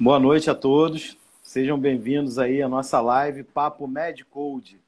[0.00, 1.18] Boa noite a todos.
[1.42, 4.80] Sejam bem-vindos aí à nossa live Papo Medcode.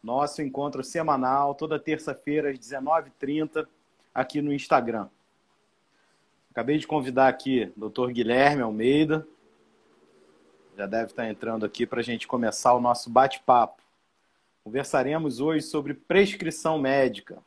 [0.00, 3.66] Nosso encontro semanal, toda terça-feira às 19h30,
[4.14, 5.08] aqui no Instagram.
[6.52, 8.12] Acabei de convidar aqui o Dr.
[8.12, 9.26] Guilherme Almeida.
[10.76, 13.82] Já deve estar entrando aqui para a gente começar o nosso bate-papo.
[14.62, 17.42] Conversaremos hoje sobre prescrição médica.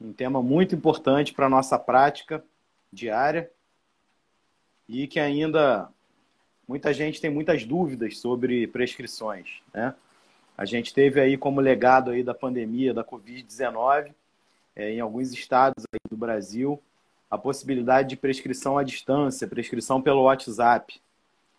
[0.00, 2.44] Um tema muito importante para a nossa prática
[2.92, 3.48] diária
[4.88, 5.88] e que ainda
[6.66, 9.94] muita gente tem muitas dúvidas sobre prescrições, né?
[10.56, 14.12] A gente teve aí como legado aí da pandemia da Covid-19
[14.74, 16.82] é, em alguns estados do Brasil
[17.30, 21.00] a possibilidade de prescrição à distância, prescrição pelo WhatsApp.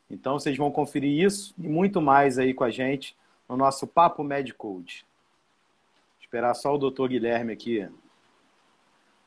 [0.09, 3.15] Então vocês vão conferir isso e muito mais aí com a gente
[3.47, 5.05] no nosso Papo Medicode.
[6.19, 7.87] Esperar só o doutor Guilherme aqui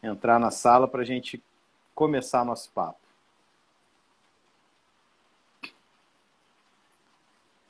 [0.03, 1.42] entrar na sala para a gente
[1.94, 3.02] começar nosso papo.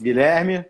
[0.00, 0.64] Guilherme.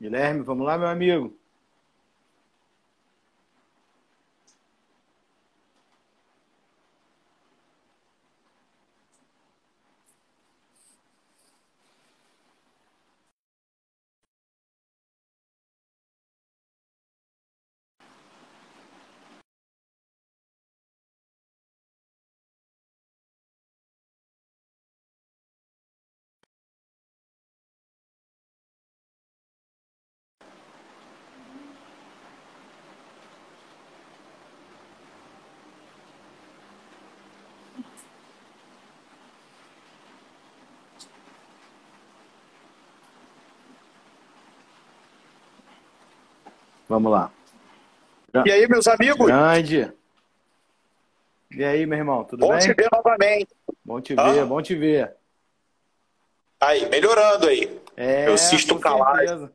[0.00, 1.43] Guilherme, vamos lá, meu amigo.
[46.94, 47.28] Vamos lá.
[48.46, 49.26] E aí, meus amigos?
[49.26, 49.92] Grande.
[51.50, 52.58] E aí, meu irmão, tudo bom bem?
[52.58, 53.48] Bom te ver novamente.
[53.84, 54.46] Bom te ver, ah.
[54.46, 55.12] bom te ver.
[56.60, 57.80] Aí, melhorando aí.
[57.96, 59.50] É, Eu cisto calado.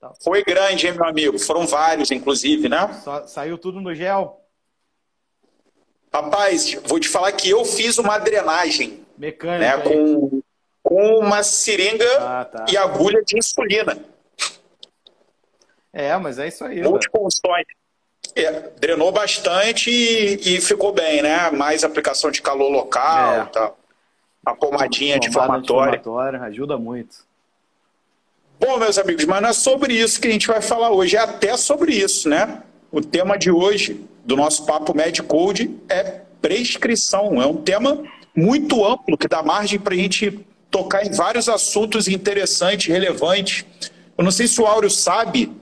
[0.00, 0.12] Tá.
[0.24, 1.38] Foi grande, hein, meu amigo?
[1.38, 2.90] Foram vários, inclusive, né?
[3.28, 4.40] Saiu tudo no gel?
[6.12, 9.06] Rapaz, vou te falar que eu fiz uma drenagem.
[9.16, 9.76] Mecânica.
[9.76, 10.42] Né, com,
[10.82, 12.66] com uma seringa ah, tá.
[12.68, 14.15] e agulha de insulina.
[15.96, 16.82] É, mas é isso aí.
[16.82, 17.64] Multifunções.
[18.34, 21.50] É, drenou bastante e, e, ficou bem, né?
[21.50, 23.44] Mais aplicação de calor local é.
[23.46, 23.78] tal.
[24.44, 26.02] A pomadinha anti-inflamatória.
[26.42, 27.24] Ajuda muito.
[28.60, 31.20] Bom, meus amigos, mas não é sobre isso que a gente vai falar hoje, é
[31.20, 32.62] até sobre isso, né?
[32.92, 37.40] O tema de hoje do nosso Papo Medicode é prescrição.
[37.40, 38.02] É um tema
[38.34, 43.64] muito amplo que dá margem para a gente tocar em vários assuntos interessantes, relevantes.
[44.16, 45.52] Eu não sei se o Áureo sabe,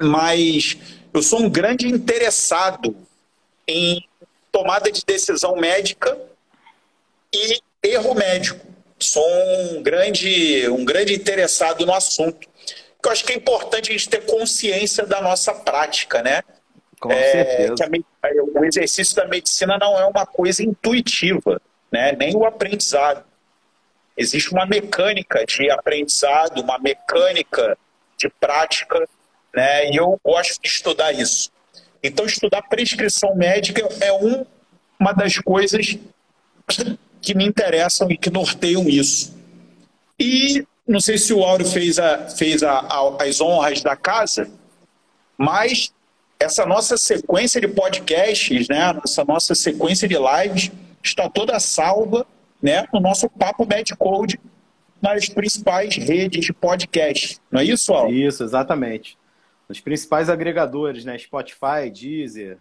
[0.00, 0.76] mas
[1.12, 2.96] eu sou um grande interessado
[3.66, 4.04] em
[4.50, 6.16] tomada de decisão médica
[7.32, 8.66] e erro médico.
[8.98, 9.24] Sou
[9.72, 12.48] um grande, um grande interessado no assunto.
[13.04, 16.42] Eu acho que é importante a gente ter consciência da nossa prática, né?
[17.00, 17.74] Com é, certeza.
[18.22, 18.28] A,
[18.58, 21.60] o exercício da medicina não é uma coisa intuitiva,
[21.92, 22.12] né?
[22.12, 23.24] nem o aprendizado.
[24.16, 27.78] Existe uma mecânica de aprendizado, uma mecânica
[28.16, 29.08] de prática
[29.54, 29.90] né?
[29.90, 31.50] E eu gosto de estudar isso.
[32.02, 34.44] Então, estudar prescrição médica é um,
[34.98, 35.98] uma das coisas
[37.20, 39.36] que me interessam e que norteiam isso.
[40.18, 44.50] E não sei se o Áureo fez, a, fez a, a, as honras da casa,
[45.36, 45.92] mas
[46.38, 50.70] essa nossa sequência de podcasts, né, essa nossa sequência de lives,
[51.02, 52.26] está toda salva
[52.62, 54.38] né, no nosso Papo Medcode
[55.02, 57.38] nas principais redes de podcast.
[57.50, 58.28] Não é isso, Áureo?
[58.28, 59.16] Isso, exatamente
[59.68, 61.18] nos principais agregadores, né?
[61.18, 62.58] Spotify, Deezer,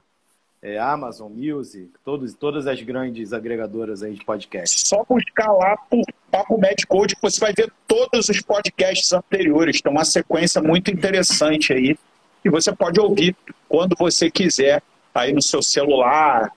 [0.62, 4.88] é, Amazon Music, todos, todas as grandes agregadoras aí de podcast.
[4.88, 9.82] Só buscar lá por Papo Medcode que você vai ver todos os podcasts anteriores.
[9.82, 11.98] Tem uma sequência muito interessante aí
[12.44, 13.36] e você pode ouvir
[13.70, 14.82] quando você quiser
[15.14, 16.52] aí no seu celular,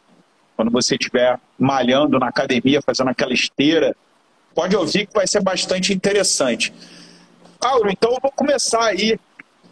[0.56, 3.94] quando você estiver malhando na academia, fazendo aquela esteira.
[4.54, 6.72] Pode ouvir que vai ser bastante interessante.
[7.60, 9.18] Auro, então eu vou começar aí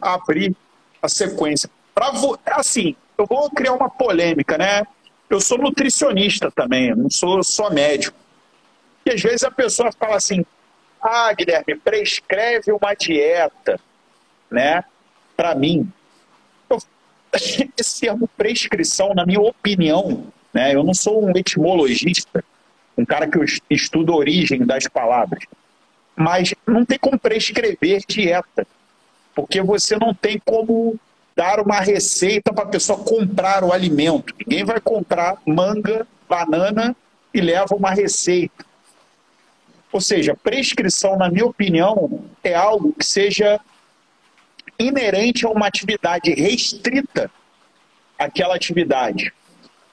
[0.00, 0.54] a abrir
[1.02, 1.70] a sequência.
[1.94, 2.38] Pra vo...
[2.46, 4.84] Assim, eu vou criar uma polêmica, né?
[5.28, 8.16] Eu sou nutricionista também, não sou só médico.
[9.04, 10.44] E às vezes a pessoa fala assim:
[11.02, 13.78] ah, Guilherme, prescreve uma dieta,
[14.50, 14.84] né?
[15.36, 15.90] Para mim.
[16.70, 16.78] Eu...
[17.78, 20.74] Esse termo prescrição, na minha opinião, né?
[20.74, 22.44] Eu não sou um etimologista,
[22.96, 23.38] um cara que
[23.70, 25.44] estuda a origem das palavras.
[26.16, 28.66] Mas não tem como prescrever dieta,
[29.38, 30.98] porque você não tem como
[31.36, 34.34] dar uma receita para a pessoa comprar o alimento.
[34.36, 36.96] Ninguém vai comprar manga, banana
[37.32, 38.66] e leva uma receita.
[39.92, 43.60] Ou seja, prescrição, na minha opinião, é algo que seja
[44.76, 47.30] inerente a uma atividade restrita
[48.18, 49.32] àquela atividade.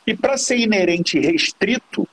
[0.07, 2.09] E para ser inerente e restrito,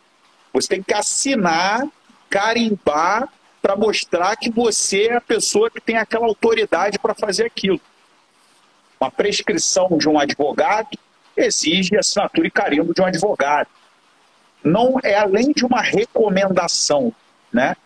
[0.52, 1.88] você tem que assinar,
[2.28, 3.26] carimbar,
[3.62, 7.80] para mostrar que você é a pessoa que tem aquela autoridade para fazer aquilo.
[9.00, 10.98] Uma prescrição de um advogado
[11.36, 13.68] exige assinatura e carimbo de um advogado.
[14.64, 17.12] Não é além de uma recomendação,
[17.52, 17.76] né?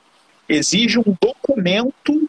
[0.49, 2.29] Exige um documento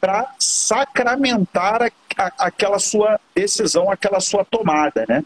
[0.00, 5.24] para sacramentar a, a, aquela sua decisão, aquela sua tomada, né?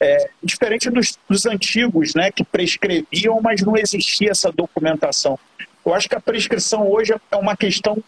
[0.00, 5.38] É, diferente dos, dos, antigos, né, que prescreviam, mas não existia essa documentação.
[5.84, 8.02] Eu acho que a prescrição hoje é uma questão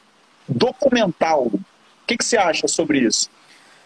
[0.49, 1.47] documental.
[1.47, 1.61] O
[2.07, 3.31] que, que você acha sobre isso?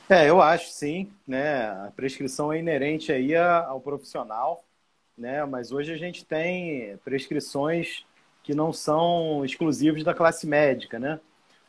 [0.08, 1.66] É, eu acho sim, né?
[1.66, 4.64] A prescrição é inerente aí ao profissional,
[5.16, 5.44] né?
[5.44, 8.04] Mas hoje a gente tem prescrições
[8.42, 11.20] que não são exclusivas da classe médica, né?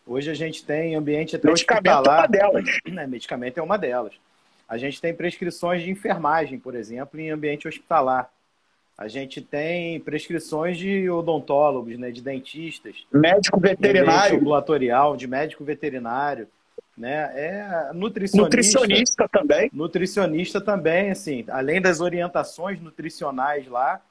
[0.07, 2.29] Hoje a gente tem ambiente até medicamento hospitalar.
[2.29, 2.79] Medicamento é uma delas.
[2.89, 3.07] Né?
[3.07, 4.13] Medicamento é uma delas.
[4.67, 8.31] A gente tem prescrições de enfermagem, por exemplo, em ambiente hospitalar.
[8.99, 13.07] A gente tem prescrições de odontólogos, né, de dentistas.
[13.13, 14.31] Médico veterinário.
[14.31, 16.47] De ambulatorial, de médico veterinário
[16.99, 17.31] né?
[17.33, 19.69] É nutricionista, nutricionista também.
[19.73, 24.01] Nutricionista também, assim, além das orientações nutricionais lá,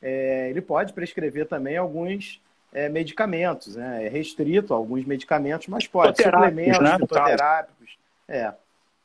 [0.00, 2.40] é, ele pode prescrever também alguns
[2.72, 4.06] é, medicamentos, né?
[4.06, 6.96] É restrito a alguns medicamentos, mas pode suplementos né?
[6.98, 7.98] fitoterápicos.
[8.26, 8.52] É.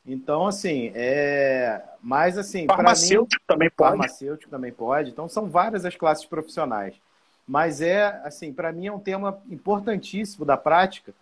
[0.06, 1.82] Então, assim, é.
[2.02, 2.66] Mas assim.
[2.66, 3.90] Farmacêutico mim, também pode.
[3.90, 5.10] Farmacêutico também pode.
[5.10, 6.94] Então, são várias as classes profissionais.
[7.46, 11.12] Mas é, assim, para mim é um tema importantíssimo da prática,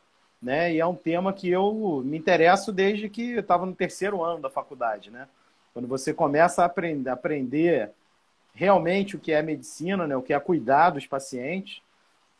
[0.40, 0.72] né?
[0.72, 4.50] E é um tema que eu me interesso desde que estava no terceiro ano da
[4.50, 5.28] faculdade, né?
[5.72, 7.90] Quando você começa a aprender, aprender
[8.54, 10.16] realmente o que é medicina, né?
[10.16, 11.80] O que é cuidar dos pacientes.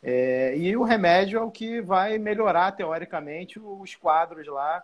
[0.01, 4.83] É, e o remédio é o que vai melhorar, teoricamente, os quadros lá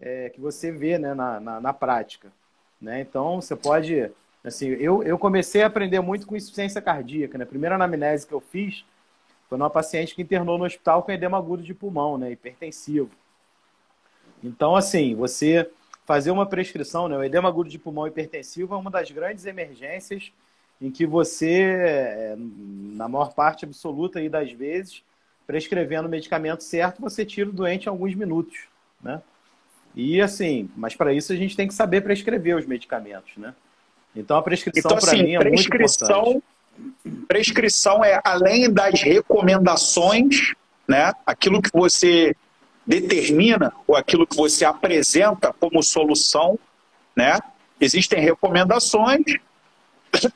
[0.00, 2.32] é, que você vê né, na, na, na, prática.
[2.80, 3.00] Né?
[3.00, 4.10] Então, você pode...
[4.42, 7.38] Assim, eu, eu comecei a aprender muito com insuficiência cardíaca.
[7.38, 7.44] Né?
[7.44, 8.84] A primeira anamnese que eu fiz
[9.48, 13.10] foi numa paciente que internou no hospital com edema agudo de pulmão, né, hipertensivo.
[14.42, 15.70] Então, assim, você
[16.04, 20.32] fazer uma prescrição, né, o edema agudo de pulmão hipertensivo é uma das grandes emergências
[20.80, 25.02] em que você, é, na maior parte absoluta aí das vezes,
[25.46, 28.66] prescrevendo o medicamento certo, você tira o doente em alguns minutos,
[29.02, 29.22] né?
[29.94, 33.54] E assim, mas para isso a gente tem que saber prescrever os medicamentos, né?
[34.14, 36.42] Então a prescrição então, para assim, mim é muito importante
[37.28, 40.54] Prescrição é além das recomendações,
[40.88, 41.12] né?
[41.24, 42.34] aquilo que você
[42.86, 46.58] determina ou aquilo que você apresenta como solução,
[47.16, 47.38] né?
[47.80, 49.24] Existem recomendações,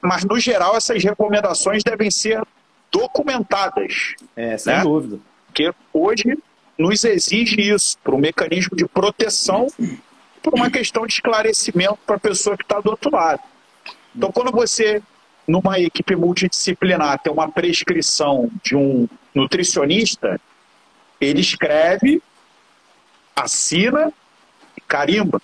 [0.00, 2.42] mas no geral essas recomendações devem ser
[2.90, 4.14] documentadas.
[4.36, 4.82] É, sem né?
[4.82, 5.18] dúvida.
[5.46, 6.38] Porque hoje
[6.78, 9.66] nos exige isso, para um mecanismo de proteção,
[10.42, 13.42] por uma questão de esclarecimento para a pessoa que está do outro lado.
[14.14, 15.02] Então, quando você
[15.46, 20.40] numa equipe multidisciplinar ter uma prescrição de um nutricionista,
[21.20, 22.22] ele escreve,
[23.34, 24.12] assina
[24.76, 25.40] e carimba.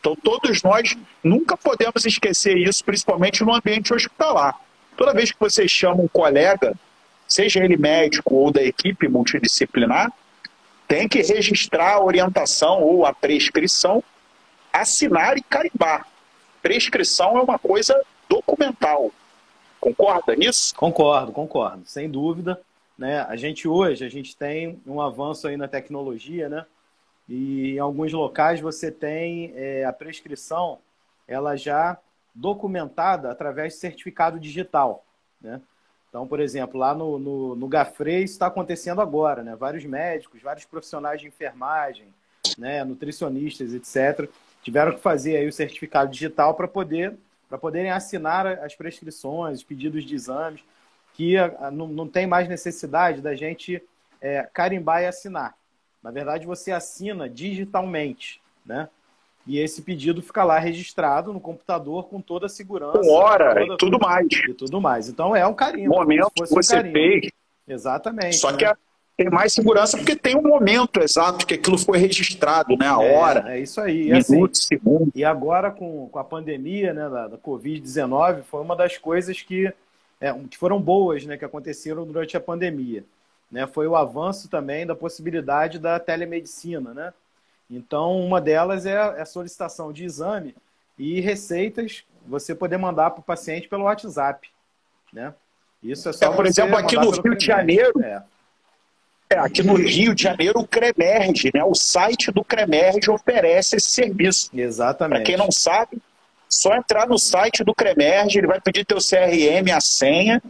[0.00, 4.58] Então, todos nós nunca podemos esquecer isso, principalmente no ambiente hospitalar.
[4.96, 6.74] Toda vez que você chama um colega,
[7.26, 10.12] seja ele médico ou da equipe multidisciplinar,
[10.86, 14.02] tem que registrar a orientação ou a prescrição,
[14.72, 16.06] assinar e carimbar.
[16.62, 19.10] Prescrição é uma coisa documental.
[19.80, 20.74] Concorda nisso?
[20.74, 22.60] Concordo, concordo, sem dúvida.
[22.96, 23.20] Né?
[23.20, 26.64] A gente hoje, a gente tem um avanço aí na tecnologia, né?
[27.28, 30.78] E em alguns locais você tem é, a prescrição,
[31.26, 31.98] ela já
[32.34, 35.04] documentada através de certificado digital,
[35.40, 35.60] né?
[36.14, 39.56] Então, por exemplo, lá no, no, no Gafre isso está acontecendo agora, né?
[39.56, 42.06] Vários médicos, vários profissionais de enfermagem,
[42.56, 42.84] né?
[42.84, 44.30] nutricionistas, etc.,
[44.62, 47.16] tiveram que fazer aí o certificado digital para poder
[47.48, 50.62] para poderem assinar as prescrições, os pedidos de exames,
[51.14, 53.82] que a, a, não, não tem mais necessidade da gente
[54.20, 55.56] é, carimbar e assinar.
[56.00, 58.88] Na verdade, você assina digitalmente, né?
[59.46, 62.98] E esse pedido fica lá registrado no computador com toda a segurança.
[62.98, 64.26] Com hora toda, e tudo mais.
[64.30, 65.08] E tudo mais.
[65.08, 65.90] Então é um carinho.
[65.90, 67.30] Momento que você um fez.
[67.68, 68.36] Exatamente.
[68.36, 68.58] Só né?
[68.58, 68.64] que
[69.16, 72.88] tem mais segurança porque tem um momento exato que aquilo foi registrado, né?
[72.88, 73.54] A é, hora.
[73.54, 74.04] É isso aí.
[74.06, 75.12] Minutos, assim, segundos.
[75.14, 79.72] E agora com, com a pandemia né, da, da Covid-19, foi uma das coisas que,
[80.20, 83.04] é, que foram boas né, que aconteceram durante a pandemia.
[83.50, 83.66] Né?
[83.66, 87.12] Foi o avanço também da possibilidade da telemedicina, né?
[87.74, 90.54] Então, uma delas é a solicitação de exame
[90.98, 94.48] e receitas você poder mandar para o paciente pelo WhatsApp.
[95.12, 95.34] Né?
[95.82, 96.32] Isso é só.
[96.32, 98.00] É, por exemplo, aqui no Rio de Janeiro.
[98.02, 98.22] É.
[99.30, 101.64] É, aqui no Rio de Janeiro, o Cremerge, né?
[101.64, 104.50] O site do Cremerge oferece esse serviço.
[104.54, 105.16] Exatamente.
[105.16, 106.00] Para quem não sabe,
[106.48, 110.42] só entrar no site do Cremerge, ele vai pedir teu CRM, a senha.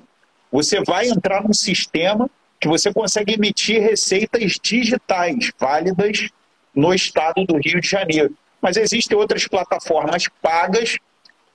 [0.53, 2.29] Você vai entrar num sistema
[2.61, 6.29] que você consegue emitir receitas digitais válidas
[6.75, 8.37] no estado do Rio de Janeiro.
[8.61, 10.99] Mas existem outras plataformas pagas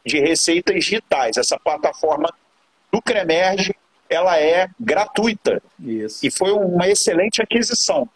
[0.06, 1.38] de receitas digitais.
[1.38, 2.32] Essa plataforma
[2.92, 3.76] do Cremerge,
[4.10, 5.62] ela é gratuita.
[5.80, 6.26] Isso.
[6.26, 8.08] E foi uma excelente aquisição.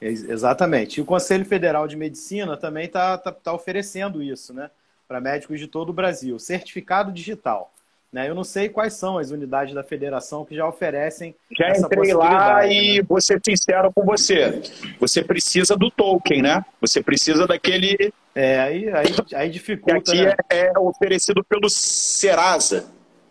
[0.00, 0.98] Exatamente.
[0.98, 4.70] E o Conselho Federal de Medicina também está tá, tá oferecendo isso, né?
[5.06, 6.38] Para médicos de todo o Brasil.
[6.38, 7.72] Certificado digital.
[8.12, 8.28] Né?
[8.28, 11.34] Eu não sei quais são as unidades da federação que já oferecem.
[11.58, 13.06] Já entrei lá e né?
[13.08, 14.60] vou ser sincero com você.
[15.00, 16.62] Você precisa do token, né?
[16.78, 18.12] Você precisa daquele.
[18.34, 20.02] É, aí, aí, aí dificulta.
[20.02, 20.34] Que aqui né?
[20.50, 22.84] é, é oferecido pelo Serasa.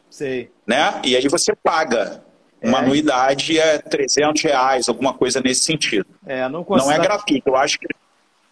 [0.10, 0.50] Sei.
[0.66, 1.00] Né?
[1.04, 2.24] E aí você paga.
[2.64, 2.82] Uma é.
[2.82, 6.06] anuidade é 300 reais, alguma coisa nesse sentido.
[6.26, 7.50] É, não, não é gratuito.
[7.50, 7.88] Eu acho que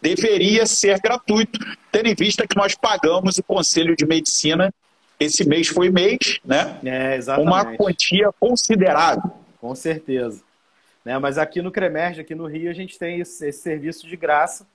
[0.02, 1.60] deveria ser gratuito,
[1.92, 4.74] tendo em vista que nós pagamos o Conselho de Medicina
[5.20, 6.80] esse mês foi mês, né?
[6.84, 7.48] É, exatamente.
[7.48, 9.32] Uma quantia considerável.
[9.60, 10.42] Com certeza.
[11.04, 11.18] Né?
[11.20, 14.66] Mas aqui no Cremerge, aqui no Rio, a gente tem esse, esse serviço de graça,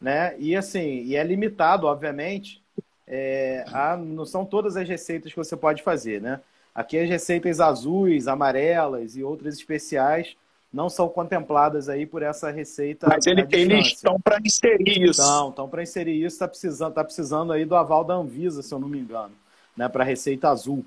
[0.00, 0.34] né?
[0.38, 2.60] E assim, e é limitado, obviamente,
[3.06, 6.40] é, a, não são todas as receitas que você pode fazer, né?
[6.74, 10.36] Aqui as receitas azuis, amarelas e outras especiais
[10.72, 13.06] não são contempladas aí por essa receita.
[13.08, 15.20] Mas ele, eles estão para inserir isso.
[15.22, 18.74] Estão, estão para inserir isso, está precisando, tá precisando aí do aval da Anvisa, se
[18.74, 19.32] eu não me engano
[19.76, 20.84] né, para receita azul.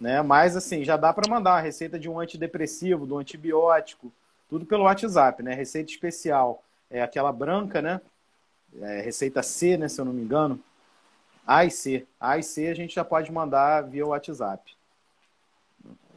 [0.00, 0.22] Né?
[0.22, 4.12] Mas assim, já dá para mandar uma receita de um antidepressivo, do antibiótico,
[4.48, 5.54] tudo pelo WhatsApp, né?
[5.54, 8.00] Receita especial é aquela branca, né?
[8.80, 10.58] É, receita C, né, se eu não me engano.
[11.46, 12.06] A e C.
[12.18, 14.72] A e C a gente já pode mandar via WhatsApp.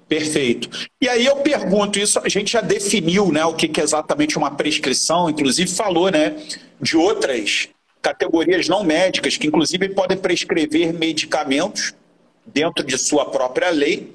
[0.08, 0.70] Perfeito.
[1.02, 4.52] E aí eu pergunto, isso a gente já definiu né, o que é exatamente uma
[4.56, 6.36] prescrição, inclusive falou né,
[6.80, 7.70] de outras
[8.04, 11.94] categorias não médicas, que inclusive podem prescrever medicamentos
[12.46, 14.14] dentro de sua própria lei.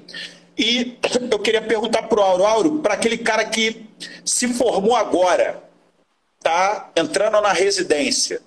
[0.55, 0.97] E
[1.31, 3.87] eu queria perguntar para o Auro, Auro, para aquele cara que
[4.23, 5.63] se formou agora,
[6.39, 8.41] tá entrando na residência,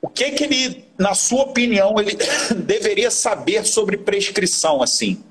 [0.00, 2.16] o que que ele, na sua opinião, ele
[2.54, 5.22] deveria saber sobre prescrição, assim?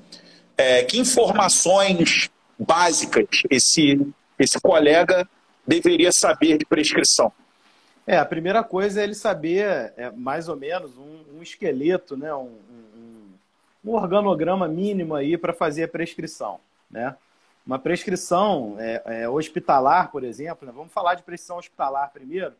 [0.58, 4.00] É, que informações básicas esse,
[4.38, 5.26] esse colega
[5.66, 7.32] deveria saber de prescrição?
[8.06, 12.32] É, a primeira coisa é ele saber é, mais ou menos um, um esqueleto, né?
[12.32, 13.32] Um, um,
[13.84, 17.16] um, organograma mínimo aí para fazer a prescrição, né?
[17.66, 20.72] Uma prescrição é, é, hospitalar, por exemplo, né?
[20.72, 22.54] vamos falar de prescrição hospitalar primeiro,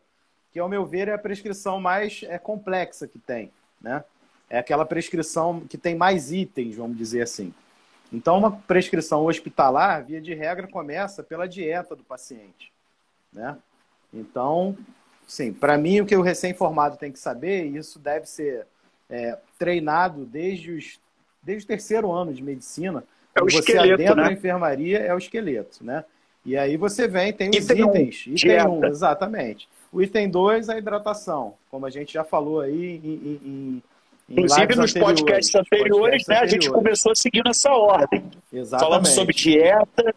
[0.51, 3.49] que ao meu ver é a prescrição mais é, complexa que tem,
[3.79, 4.03] né?
[4.49, 7.53] É aquela prescrição que tem mais itens, vamos dizer assim.
[8.11, 12.71] Então, uma prescrição hospitalar, via de regra, começa pela dieta do paciente,
[13.31, 13.57] né?
[14.13, 14.77] Então,
[15.27, 18.65] Sim, para mim o que o recém-formado tem que saber, e isso deve ser
[19.09, 20.99] é, treinado desde, os,
[21.43, 23.03] desde o terceiro ano de medicina,
[23.35, 24.29] é o você esqueleto, adentra né?
[24.29, 26.05] a enfermaria, é o esqueleto, né?
[26.45, 28.25] E aí você vem, tem os item itens.
[28.25, 29.67] Um, item 1, um, exatamente.
[29.91, 33.83] O item 2 a hidratação, como a gente já falou aí em, em
[34.29, 36.41] Inclusive nos podcasts anteriores, podcasts né, anteriores.
[36.41, 38.23] a gente começou seguindo essa ordem.
[38.51, 38.89] Exatamente.
[38.89, 40.15] Falamos sobre dieta,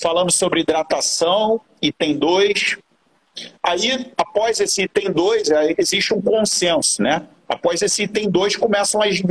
[0.00, 2.78] falamos sobre hidratação, item 2,
[3.62, 5.48] Aí, após esse item 2,
[5.78, 7.26] existe um consenso, né?
[7.48, 9.22] Após esse item 2, começam as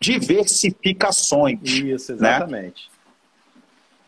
[0.00, 1.60] diversificações.
[1.62, 2.18] Isso, né?
[2.18, 2.90] exatamente.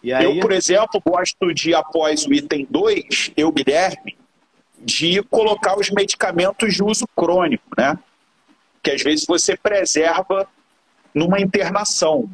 [0.03, 0.15] Né?
[0.15, 0.25] Aí...
[0.25, 4.19] Eu, por exemplo, gosto de, após o item 2, eu, Guilherme,
[4.79, 7.99] de colocar os medicamentos de uso crônico, né?
[8.83, 10.49] Que às vezes você preserva
[11.15, 12.31] numa internação.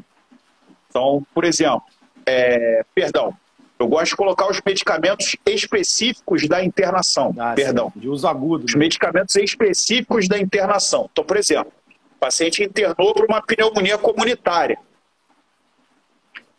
[0.88, 1.82] Então, por exemplo,
[2.24, 3.36] é, perdão,
[3.78, 7.34] eu gosto de colocar os medicamentos específicos da internação.
[7.38, 7.90] Ah, perdão.
[7.92, 8.64] Sim, de uso agudo.
[8.64, 8.80] Os né?
[8.80, 11.08] medicamentos específicos da internação.
[11.12, 11.72] Então, por exemplo,
[12.14, 14.78] O paciente internou por uma pneumonia comunitária.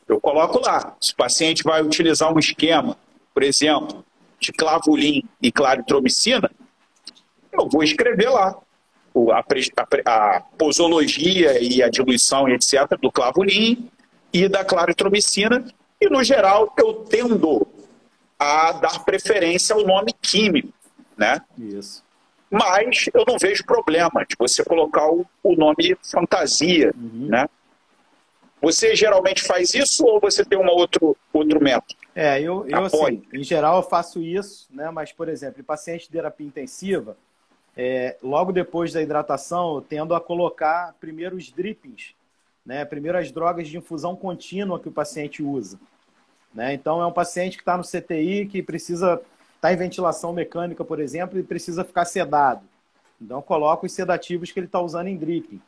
[0.07, 0.95] Eu coloco lá.
[1.01, 2.95] Se o paciente vai utilizar um esquema,
[3.33, 4.05] por exemplo,
[4.39, 6.49] de clavulin e claritromicina,
[7.51, 8.55] eu vou escrever lá
[9.31, 13.89] a, a, a posologia e a diluição, etc., do clavulin
[14.31, 15.65] e da claritromicina.
[15.99, 17.67] E, no geral, eu tendo
[18.37, 20.71] a dar preferência ao nome químico,
[21.17, 21.41] né?
[21.57, 22.03] Isso.
[22.49, 27.27] Mas eu não vejo problema de você colocar o, o nome fantasia, uhum.
[27.27, 27.49] né?
[28.61, 31.95] Você geralmente faz isso ou você tem um outro, outro método?
[32.15, 34.89] É, eu, eu assim, em geral eu faço isso, né?
[34.89, 37.15] Mas, por exemplo, em paciente de terapia intensiva,
[37.75, 42.15] é, logo depois da hidratação, eu tendo a colocar primeiro os drippings,
[42.67, 42.83] né?
[42.83, 45.79] Primeiro as drogas de infusão contínua que o paciente usa.
[46.53, 46.73] Né?
[46.73, 49.23] Então, é um paciente que está no CTI, que precisa estar
[49.61, 52.61] tá em ventilação mecânica, por exemplo, e precisa ficar sedado.
[53.21, 55.61] Então, coloco os sedativos que ele está usando em dripping.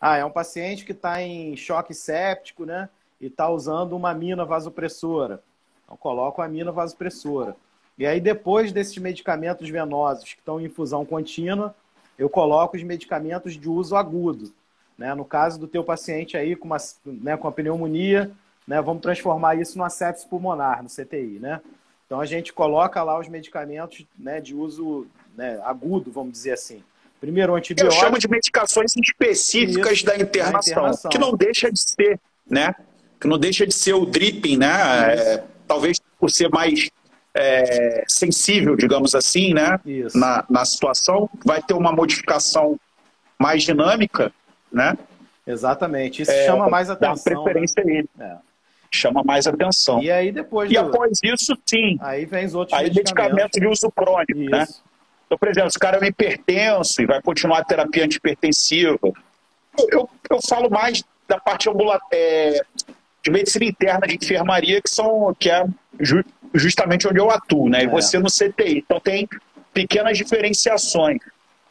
[0.00, 2.88] Ah, é um paciente que está em choque séptico, né?
[3.20, 5.42] E está usando uma mina vasopressora.
[5.84, 7.54] Então, coloco a mina vasopressora.
[7.98, 11.74] E aí, depois desses medicamentos venosos que estão em infusão contínua,
[12.18, 14.52] eu coloco os medicamentos de uso agudo.
[14.96, 15.14] Né?
[15.14, 18.30] No caso do teu paciente aí com, uma, né, com a pneumonia,
[18.66, 21.60] né, vamos transformar isso numa sepsis pulmonar, no CTI, né?
[22.06, 26.82] Então a gente coloca lá os medicamentos né, de uso né, agudo, vamos dizer assim.
[27.20, 27.94] Primeiro o antibiótico.
[27.94, 32.20] Eu chamo de medicações específicas isso, da, internação, da, internação, que não deixa de ser,
[32.48, 32.74] né?
[33.18, 35.14] Que não deixa de ser o dripping, né?
[35.14, 36.90] É, talvez por ser mais
[37.32, 39.80] é, sensível, digamos assim, né?
[40.14, 42.78] Na, na situação, vai ter uma modificação
[43.38, 44.30] mais dinâmica,
[44.74, 44.98] né?
[45.46, 46.22] Exatamente.
[46.22, 47.34] Isso é, chama mais atenção.
[47.34, 47.92] Dá preferência né?
[47.92, 48.08] nele.
[48.18, 48.36] É
[48.94, 50.02] chama mais atenção.
[50.02, 50.70] E aí depois.
[50.70, 50.80] E do...
[50.80, 51.98] após isso, sim.
[52.00, 53.60] Aí vem os outros aí medicamentos.
[53.60, 54.44] de uso crônico, né?
[54.44, 54.50] isso.
[54.50, 54.66] né?
[55.26, 58.98] Então, por exemplo, se o cara é um hipertenso e vai continuar a terapia antipertensiva,
[59.02, 59.14] eu,
[59.90, 62.64] eu, eu falo mais da parte ambulatória,
[63.22, 65.66] de medicina interna de enfermaria, que, são, que é
[65.98, 66.22] ju,
[66.52, 67.82] justamente onde eu atuo, né?
[67.82, 67.88] E é.
[67.88, 68.84] você no CTI.
[68.84, 69.28] Então tem
[69.72, 71.18] pequenas diferenciações.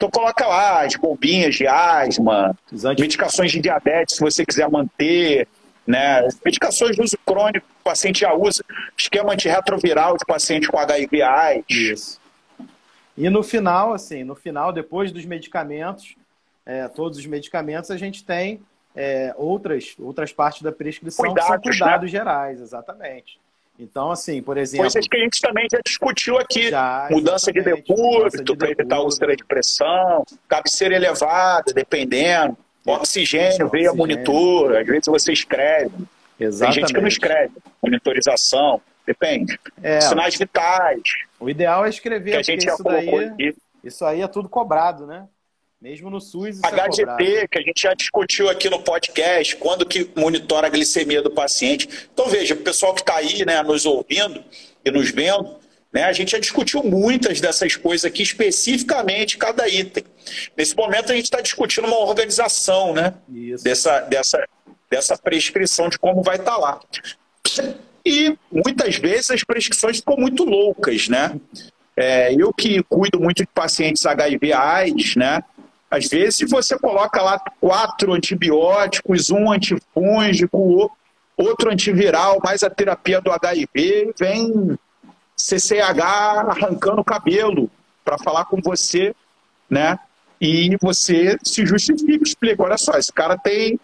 [0.03, 2.53] Então coloca lá as bombinhas de asma,
[2.99, 5.47] medicações de diabetes, se você quiser manter,
[5.87, 6.27] né?
[6.43, 8.65] Medicações de uso crônico, o paciente já usa.
[8.97, 11.65] Esquema antirretroviral de paciente com HIV AIDS.
[11.69, 12.21] Isso.
[13.15, 16.15] E no final, assim, no final, depois dos medicamentos,
[16.65, 18.59] é, todos os medicamentos, a gente tem
[18.93, 22.19] é, outras, outras partes da prescrição cuidados, que são cuidados né?
[22.19, 23.39] gerais, exatamente.
[23.79, 24.83] Então, assim, por exemplo.
[24.83, 26.69] Coisas que a gente também já discutiu aqui.
[26.69, 32.57] Já, mudança de depósito para evitar úlcera de pressão, cabeceira elevada, dependendo.
[32.85, 35.91] Oxigênio, veia monitor, às vezes você escreve.
[36.39, 36.75] Exatamente.
[36.75, 37.53] Tem gente que não escreve.
[37.81, 39.57] Monitorização, depende.
[39.81, 41.01] É, Sinais vitais.
[41.39, 43.55] O ideal é escrever, que a gente isso daí, aqui.
[43.83, 45.25] isso aí é tudo cobrado, né?
[45.83, 49.85] Mesmo no SUS isso HGP, é que a gente já discutiu aqui no podcast, quando
[49.85, 52.07] que monitora a glicemia do paciente.
[52.13, 54.41] Então veja, o pessoal que está aí né, nos ouvindo
[54.85, 55.57] e nos vendo,
[55.91, 56.05] né?
[56.05, 60.05] A gente já discutiu muitas dessas coisas aqui, especificamente cada item.
[60.55, 63.15] Nesse momento, a gente está discutindo uma organização né?
[63.61, 64.47] Dessa, dessa,
[64.89, 66.79] dessa prescrição de como vai estar tá lá.
[68.05, 71.37] E muitas vezes as prescrições ficam muito loucas, né?
[71.95, 75.43] É, eu que cuido muito de pacientes HIV AIDS, né?
[75.93, 80.91] Às vezes você coloca lá quatro antibióticos, um antifúngico,
[81.37, 84.75] outro antiviral, mais a terapia do HIV, vem
[85.37, 86.01] CCH
[86.49, 87.69] arrancando o cabelo
[88.03, 89.13] para falar com você,
[89.69, 89.99] né?
[90.41, 93.79] E você se justifica, explica, olha só, esse cara tem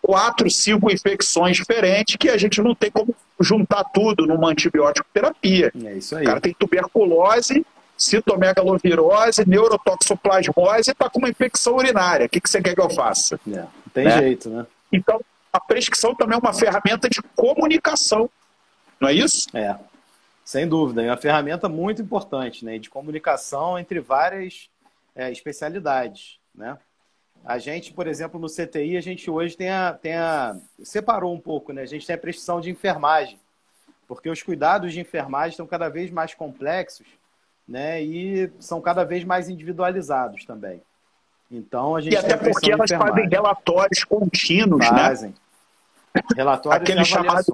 [0.00, 5.70] quatro, cinco infecções diferentes que a gente não tem como juntar tudo numa antibiótico terapia.
[5.84, 6.22] É isso aí.
[6.22, 7.64] O cara tem tuberculose,
[8.02, 12.26] citomegalovirose, neurotoxoplasmose e está com uma infecção urinária.
[12.26, 13.38] O que, que você quer que eu faça?
[13.46, 14.18] É, não tem né?
[14.18, 14.66] jeito, né?
[14.92, 15.20] Então,
[15.52, 18.28] a prescrição também é uma ferramenta de comunicação,
[19.00, 19.46] não é isso?
[19.56, 19.76] É.
[20.44, 22.78] Sem dúvida, é uma ferramenta muito importante, né?
[22.78, 24.68] De comunicação entre várias
[25.14, 26.76] é, especialidades, né?
[27.44, 30.56] A gente, por exemplo, no CTI, a gente hoje tem a, tem a.
[30.82, 31.82] separou um pouco, né?
[31.82, 33.38] A gente tem a prescrição de enfermagem,
[34.06, 37.06] porque os cuidados de enfermagem estão cada vez mais complexos,
[37.72, 38.02] né?
[38.02, 40.82] E são cada vez mais individualizados também.
[41.50, 44.98] Então a gente e até porque elas fazem relatórios contínuos, né?
[44.98, 45.34] fazem.
[46.14, 46.22] né?
[46.36, 47.46] Relatórios Aquele chamado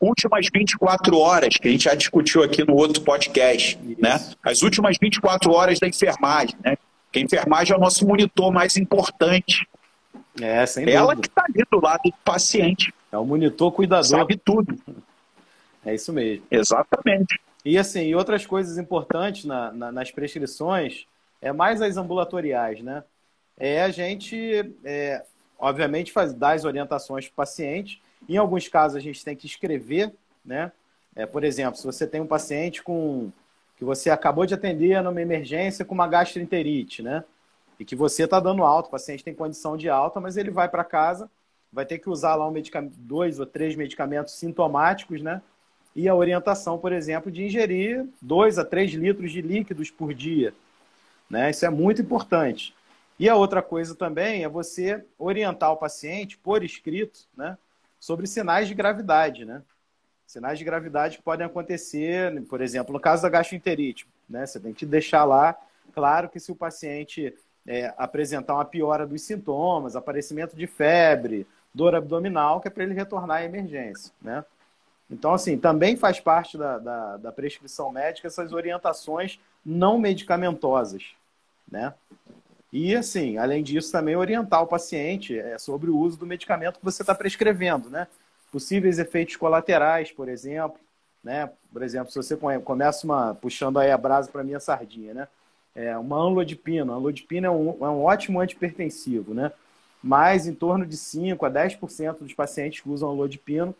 [0.00, 3.76] últimas 24 horas, que a gente já discutiu aqui no outro podcast.
[3.98, 4.20] Né?
[4.44, 6.54] As últimas 24 horas da enfermagem.
[6.64, 6.76] Né?
[7.06, 9.68] Porque a enfermagem é o nosso monitor mais importante.
[10.40, 12.94] É, sem Ela que está ali do lado do paciente.
[13.10, 14.04] É o monitor cuidador.
[14.04, 14.78] Sabe tudo.
[15.84, 16.44] É isso mesmo.
[16.48, 17.40] Exatamente.
[17.64, 21.06] E assim, e outras coisas importantes na, na, nas prescrições
[21.40, 23.04] é mais as ambulatoriais, né?
[23.56, 25.24] é a gente, é,
[25.58, 28.02] obviamente, faz, dar as orientações para o paciente.
[28.28, 30.12] Em alguns casos, a gente tem que escrever,
[30.44, 30.72] né?
[31.14, 33.30] É, por exemplo, se você tem um paciente com
[33.76, 37.24] que você acabou de atender numa emergência com uma gastroenterite, né?
[37.78, 40.68] E que você está dando alta, o paciente tem condição de alta, mas ele vai
[40.68, 41.30] para casa,
[41.72, 45.42] vai ter que usar lá um medicamento, dois ou três medicamentos sintomáticos, né?
[45.94, 50.52] E a orientação, por exemplo, de ingerir dois a três litros de líquidos por dia.
[51.30, 51.50] Né?
[51.50, 52.74] Isso é muito importante.
[53.18, 57.56] E a outra coisa também é você orientar o paciente por escrito né,
[58.00, 59.44] sobre sinais de gravidade.
[59.44, 59.62] Né?
[60.26, 64.06] Sinais de gravidade que podem acontecer, por exemplo, no caso da gastroenterite.
[64.28, 65.56] Né, você tem que deixar lá,
[65.92, 67.32] claro que se o paciente
[67.66, 72.94] é, apresentar uma piora dos sintomas, aparecimento de febre, dor abdominal, que é para ele
[72.94, 74.12] retornar à emergência.
[74.20, 74.44] Né?
[75.10, 81.14] Então, assim, também faz parte da, da, da prescrição médica essas orientações não medicamentosas,
[81.70, 81.94] né?
[82.72, 86.84] E, assim, além disso, também orientar o paciente é, sobre o uso do medicamento que
[86.84, 88.08] você está prescrevendo, né?
[88.50, 90.80] Possíveis efeitos colaterais, por exemplo,
[91.22, 91.50] né?
[91.72, 95.28] Por exemplo, se você começa uma, puxando aí a brasa para minha sardinha, né?
[95.74, 96.92] É uma anlodipina.
[96.92, 99.52] A anlodipina é um, é um ótimo antipertensivo, né?
[100.02, 103.74] Mas em torno de 5 a 10% dos pacientes que usam anlodipino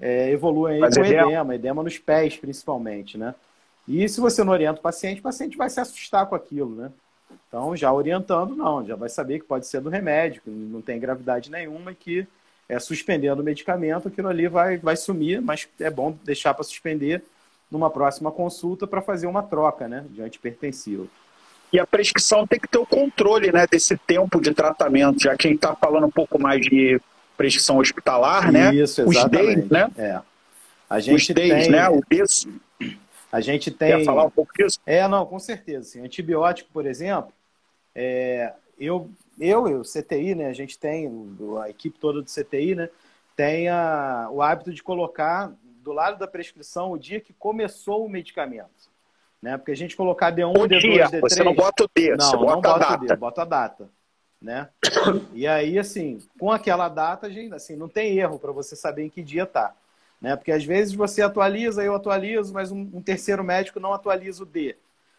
[0.00, 3.34] é, evoluem aí com edema, edema nos pés, principalmente, né?
[3.86, 6.90] E se você não orienta o paciente, o paciente vai se assustar com aquilo, né?
[7.48, 10.98] Então, já orientando, não, já vai saber que pode ser do remédio, que não tem
[10.98, 12.26] gravidade nenhuma e que
[12.68, 17.22] é, suspendendo o medicamento, aquilo ali vai, vai sumir, mas é bom deixar para suspender
[17.70, 21.08] numa próxima consulta para fazer uma troca né, de antipertensivo.
[21.72, 25.46] E a prescrição tem que ter o controle né, desse tempo de tratamento, já que
[25.46, 27.00] a gente está falando um pouco mais de
[27.40, 28.74] prescrição hospitalar, né?
[28.74, 29.62] Isso, exatamente.
[29.62, 29.90] Os days, né?
[29.96, 30.20] É.
[30.90, 31.70] A gente Os tem...
[31.70, 31.88] né?
[31.88, 32.52] O isso.
[33.32, 33.96] A gente tem.
[33.96, 34.78] Quer falar um pouco disso?
[34.84, 35.88] É, não, com certeza.
[35.88, 37.32] Assim, antibiótico, por exemplo,
[37.94, 38.52] é...
[38.78, 40.48] eu, eu e o CTI, né?
[40.48, 41.10] A gente tem,
[41.62, 42.90] a equipe toda do CTI, né?
[43.34, 44.28] Tem a...
[44.30, 45.50] o hábito de colocar
[45.82, 48.90] do lado da prescrição o dia que começou o medicamento.
[49.40, 49.56] Né?
[49.56, 51.20] Porque a gente colocar D1, o D2, dia, D3.
[51.22, 53.04] Você não bota o D, não, você bota não bota a data.
[53.04, 53.88] O D, bota a data.
[54.40, 54.68] Né?
[55.34, 59.10] E aí, assim, com aquela data, gente, assim, não tem erro para você saber em
[59.10, 59.74] que dia tá.
[60.20, 60.36] Né?
[60.36, 64.46] Porque às vezes você atualiza, eu atualizo, mas um, um terceiro médico não atualiza o
[64.46, 64.76] D.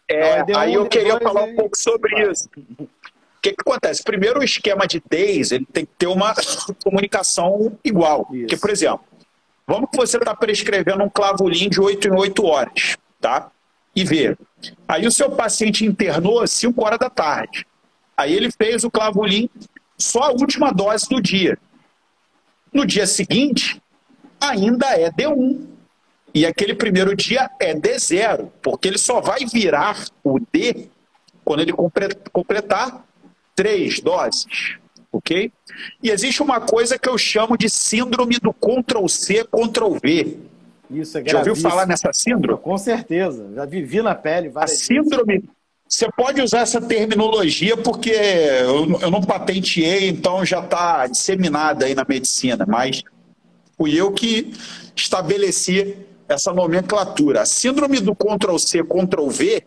[0.08, 2.30] É, então, aí eu queria falar um pouco sobre vai.
[2.30, 2.48] isso.
[2.78, 2.88] O
[3.40, 4.02] que, que acontece?
[4.02, 6.34] Primeiro, o esquema de days ele tem que ter uma
[6.84, 8.28] comunicação igual.
[8.30, 8.40] Isso.
[8.42, 9.04] Porque, por exemplo,
[9.66, 13.50] vamos que você está prescrevendo um clavulim de 8 em 8 horas, tá?
[13.94, 14.36] E vê.
[14.86, 17.66] Aí o seu paciente internou às 5 horas da tarde.
[18.16, 19.48] Aí ele fez o clavulim
[19.96, 21.58] só a última dose do dia.
[22.72, 23.80] No dia seguinte,
[24.40, 25.66] ainda é D1.
[26.34, 30.88] E aquele primeiro dia é D0, porque ele só vai virar o D
[31.44, 31.72] quando ele
[32.32, 33.04] completar
[33.54, 34.76] três doses.
[35.10, 35.52] Ok?
[36.02, 40.38] E existe uma coisa que eu chamo de síndrome do Ctrl-C, Ctrl-V.
[40.90, 42.60] Isso é Já ouviu falar nessa síndrome?
[42.62, 43.50] Com certeza.
[43.54, 45.50] Já vivi na pele várias A síndrome, vezes.
[45.92, 51.94] Você pode usar essa terminologia porque eu, eu não patenteei, então já está disseminada aí
[51.94, 53.02] na medicina, mas
[53.76, 54.54] fui eu que
[54.96, 55.94] estabeleci
[56.26, 57.42] essa nomenclatura.
[57.42, 59.66] A síndrome do Ctrl-C, Ctrl-V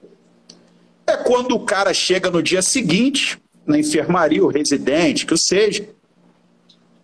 [1.05, 5.87] é quando o cara chega no dia seguinte, na enfermaria, o residente, que o seja,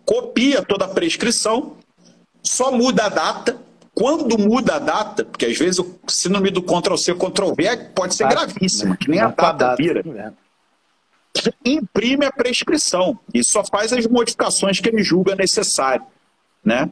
[0.04, 1.76] copia toda a prescrição,
[2.42, 3.56] só muda a data,
[3.94, 8.96] quando muda a data, porque às vezes o síndrome do Ctrl-C, Ctrl-V pode ser gravíssima,
[8.96, 10.02] que nem a data vira.
[10.16, 10.32] É.
[11.64, 16.04] Imprime a prescrição e só faz as modificações que ele julga necessário,
[16.64, 16.88] né?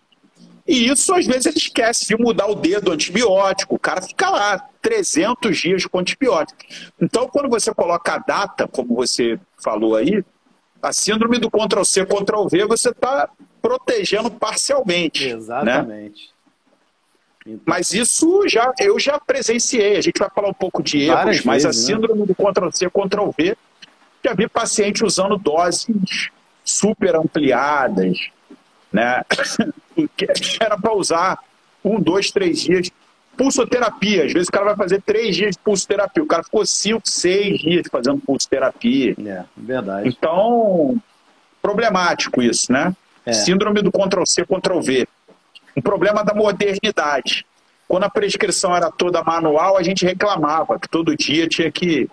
[0.67, 3.75] E isso, às vezes, ele esquece de mudar o dedo antibiótico.
[3.75, 6.61] O cara fica lá 300 dias com antibiótico.
[7.01, 10.23] Então, quando você coloca a data, como você falou aí,
[10.81, 13.29] a síndrome do Ctrl-C, Ctrl-V, você está
[13.61, 15.27] protegendo parcialmente.
[15.27, 15.33] Né?
[15.33, 16.23] Exatamente.
[16.23, 16.40] Né?
[17.65, 19.97] Mas isso já eu já presenciei.
[19.97, 21.87] A gente vai falar um pouco de erros, Várias mas vezes, a né?
[21.87, 22.27] síndrome né?
[22.27, 23.57] do Ctrl-C, Ctrl-V,
[24.25, 26.31] já vi paciente usando doses
[26.65, 28.19] super ampliadas,
[28.93, 29.23] né?
[30.61, 31.39] Era para usar
[31.85, 32.91] um, dois, três dias.
[33.37, 36.23] Pulsoterapia, às vezes o cara vai fazer três dias de pulsoterapia.
[36.23, 39.15] O cara ficou cinco, seis dias fazendo pulsoterapia.
[39.25, 40.09] É, verdade.
[40.09, 41.01] Então,
[41.63, 42.95] problemático isso, né?
[43.25, 43.33] É.
[43.33, 45.09] Síndrome do Ctrl-C, Ctrl-V
[45.77, 47.47] um problema da modernidade.
[47.89, 52.09] Quando a prescrição era toda manual, a gente reclamava que todo dia tinha que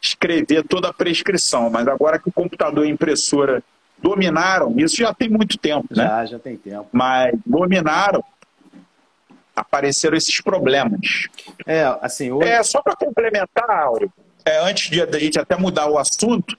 [0.00, 1.70] escrever toda a prescrição.
[1.70, 3.62] Mas agora que o computador e a impressora
[4.00, 6.04] dominaram, isso já tem muito tempo, né?
[6.04, 6.86] Já, já tem tempo.
[6.92, 8.22] Mas dominaram,
[9.56, 11.28] apareceram esses problemas.
[11.66, 12.48] É, assim, hoje...
[12.48, 14.12] É, só para complementar, Áureo,
[14.44, 16.56] é, antes de a gente até mudar o assunto,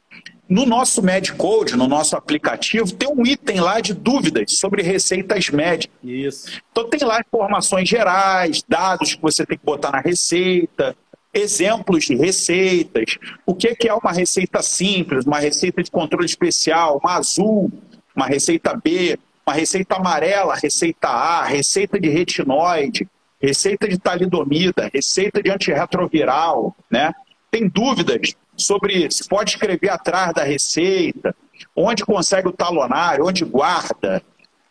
[0.49, 5.95] No nosso MedCode, no nosso aplicativo, tem um item lá de dúvidas sobre receitas médicas.
[6.03, 6.59] Isso.
[6.71, 10.97] Então tem lá informações gerais, dados que você tem que botar na receita,
[11.31, 17.17] exemplos de receitas, o que é uma receita simples, uma receita de controle especial, uma
[17.17, 17.71] azul,
[18.15, 23.07] uma receita B, uma receita amarela, receita A, receita de retinoide,
[23.39, 27.13] receita de talidomida, receita de antirretroviral, né?
[27.51, 31.35] Tem dúvidas sobre se pode escrever atrás da receita,
[31.75, 34.21] onde consegue o talonário, onde guarda,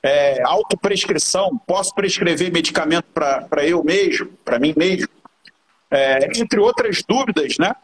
[0.03, 5.09] é, autoprescrição, posso prescrever medicamento para eu mesmo, para mim mesmo,
[5.91, 7.75] é, entre outras dúvidas, né?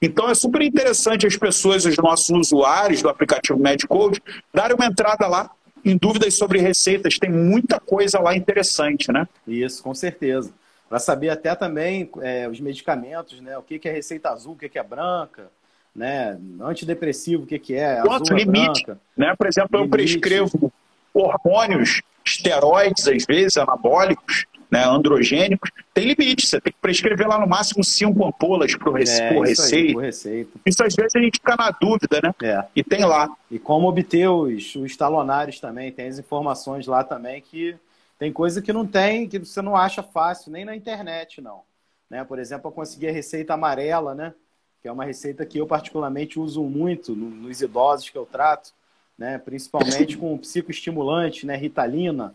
[0.00, 4.22] Então é super interessante as pessoas, os nossos usuários do aplicativo MedCode,
[4.54, 5.50] darem uma entrada lá
[5.84, 7.18] em dúvidas sobre receitas.
[7.18, 9.26] Tem muita coisa lá interessante, né?
[9.46, 10.52] Isso, com certeza.
[10.88, 13.58] Para saber até também é, os medicamentos, né?
[13.58, 15.50] O que, que é receita azul, o que, que é branca,
[15.94, 16.38] né?
[16.60, 18.00] Antidepressivo, o que, que é?
[18.00, 19.00] Quanto azul, é limite, branca.
[19.16, 19.34] né?
[19.36, 19.86] Por exemplo, limite.
[19.86, 20.72] eu prescrevo
[21.12, 26.46] hormônios, esteroides, às vezes, anabólicos, né, androgênicos, tem limite.
[26.46, 29.76] Você tem que prescrever lá no máximo cinco ampolas por, é, por, receita.
[29.76, 30.50] Aí, por receita.
[30.64, 32.34] Isso às vezes a gente fica na dúvida, né?
[32.42, 32.64] É.
[32.76, 33.28] E tem lá.
[33.50, 37.76] E como obter os, os talonários também, tem as informações lá também que
[38.18, 41.62] tem coisa que não tem, que você não acha fácil, nem na internet, não.
[42.10, 42.24] Né?
[42.24, 44.34] Por exemplo, eu consegui a receita amarela, né?
[44.82, 48.72] Que é uma receita que eu particularmente uso muito nos idosos que eu trato,
[49.16, 49.38] né?
[49.38, 51.56] Principalmente com psicoestimulante, né?
[51.56, 52.34] Ritalina,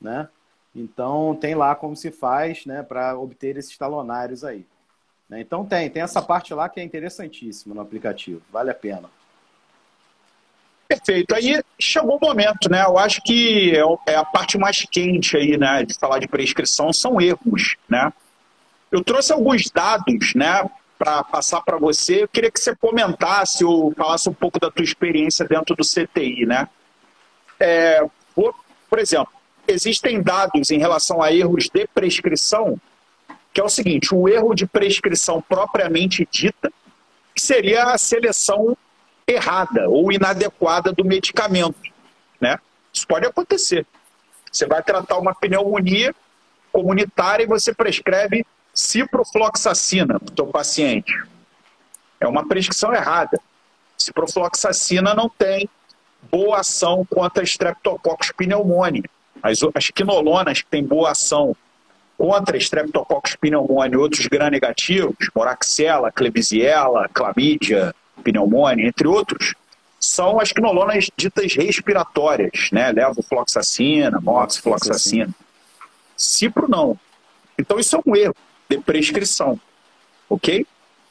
[0.00, 0.28] né?
[0.74, 4.66] Então, tem lá como se faz né, para obter esses talonários aí.
[5.28, 5.40] Né?
[5.40, 5.90] Então, tem.
[5.90, 8.42] Tem essa parte lá que é interessantíssima no aplicativo.
[8.50, 9.10] Vale a pena.
[10.92, 11.34] Perfeito.
[11.34, 12.84] Aí chegou o momento, né?
[12.84, 15.84] Eu acho que é, é a parte mais quente aí, né?
[15.84, 18.12] De falar de prescrição são erros, né?
[18.90, 20.68] Eu trouxe alguns dados, né?
[20.98, 22.24] Para passar para você.
[22.24, 26.44] Eu queria que você comentasse ou falasse um pouco da tua experiência dentro do CTI,
[26.44, 26.68] né?
[27.58, 28.54] É, por,
[28.90, 29.32] por exemplo,
[29.66, 32.78] existem dados em relação a erros de prescrição,
[33.50, 36.70] que é o seguinte: o erro de prescrição propriamente dita,
[37.34, 38.76] que seria a seleção
[39.26, 41.80] errada ou inadequada do medicamento.
[42.40, 42.58] Né?
[42.92, 43.86] Isso pode acontecer.
[44.50, 46.14] Você vai tratar uma pneumonia
[46.72, 51.12] comunitária e você prescreve ciprofloxacina para o seu paciente.
[52.20, 53.40] É uma prescrição errada.
[53.96, 55.68] Ciprofloxacina não tem
[56.30, 59.04] boa ação contra Streptococcus pneumoniae.
[59.42, 61.56] As, as quinolonas que têm boa ação
[62.16, 69.54] contra Streptococcus pneumoniae e outros gram-negativos, Moraxella, Klebsiella, Chlamydia, pneumonia, entre outros,
[69.98, 72.90] são as quinolonas ditas respiratórias, né?
[72.90, 75.30] Levofloxacina, moxifloxacina.
[76.16, 76.98] Cipro não.
[77.58, 78.36] Então isso é um erro
[78.68, 79.60] de prescrição,
[80.28, 80.66] ok?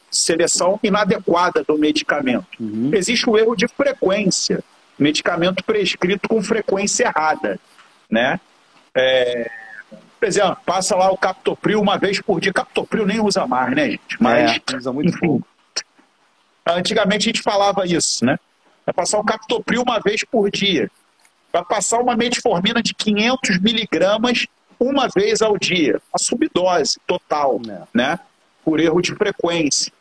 [0.09, 2.47] Seleção inadequada do medicamento.
[2.59, 2.91] Uhum.
[2.93, 4.61] Existe o erro de frequência,
[4.99, 7.59] medicamento prescrito com frequência errada
[8.11, 8.39] né?
[8.93, 9.49] É,
[10.19, 12.51] por exemplo, passa lá o captopril uma vez por dia.
[12.51, 14.17] Captopril nem usa mais, né, gente?
[14.19, 15.47] Mas, é, usa muito enfim, pouco.
[16.65, 18.37] Antigamente a gente falava isso, né?
[18.85, 20.89] Vai passar o captopril uma vez por dia.
[21.51, 24.47] Vai passar uma metformina de 500 miligramas
[24.79, 26.01] uma vez ao dia.
[26.13, 27.81] A subdose total, é.
[27.93, 28.19] né?
[28.63, 29.91] Por erro de frequência.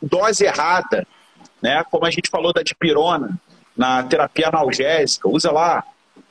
[0.00, 1.06] Dose errada,
[1.60, 1.84] né?
[1.84, 3.38] Como a gente falou da dipirona
[3.76, 5.28] na terapia analgésica.
[5.28, 5.84] Usa lá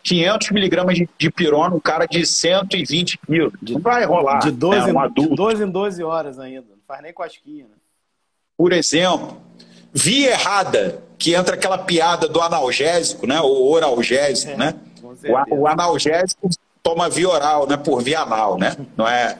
[0.04, 3.54] 500 miligramas de, de pirona, um cara de 120 quilos.
[3.62, 4.40] Não vai rolar.
[4.40, 5.30] De 12, né, um adulto.
[5.30, 6.68] de 12 em 12 horas ainda.
[6.70, 7.66] Não faz nem cosquinha.
[7.66, 7.76] Né?
[8.62, 9.42] Por exemplo,
[9.92, 13.42] via errada, que entra aquela piada do analgésico, né?
[13.42, 14.76] O oralgésico, é, né?
[15.02, 16.48] O, o, analgésico
[16.84, 17.76] toma via oral, né?
[17.76, 18.78] Por via anal, né?
[18.96, 19.40] Não é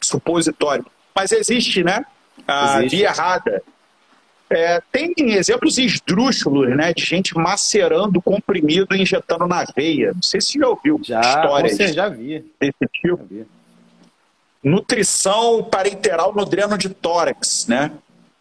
[0.00, 0.84] supositório.
[1.14, 2.04] Mas existe, né?
[2.44, 2.96] A existe.
[2.96, 3.62] via errada
[4.50, 10.12] é, tem exemplos esdrúxulos, né, de gente macerando comprimido e injetando na veia.
[10.12, 12.44] Não sei se já ouviu já, histórias você já vi.
[12.60, 13.16] desse tipo.
[13.16, 13.46] Já vi.
[14.60, 17.92] Nutrição parenteral no dreno de tórax, né?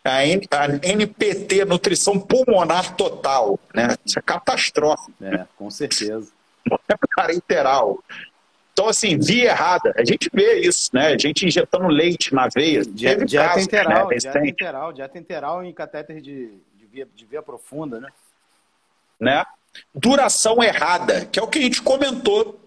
[0.05, 3.95] A, N, a NPT, nutrição pulmonar total, né?
[4.05, 5.11] Isso é catastrófico.
[5.21, 6.31] É, com certeza.
[6.87, 7.99] É parenteral.
[8.71, 9.93] Então, assim, via errada.
[9.97, 11.07] A gente vê isso, né?
[11.07, 12.83] A gente injetando leite na veia.
[12.83, 14.17] Dieta, dieta casos, enteral, né?
[14.17, 18.09] dieta enteral, dieta enteral em catéter de, de, via, de via profunda, né?
[19.19, 19.45] né?
[19.93, 22.59] Duração errada, que é o que a gente comentou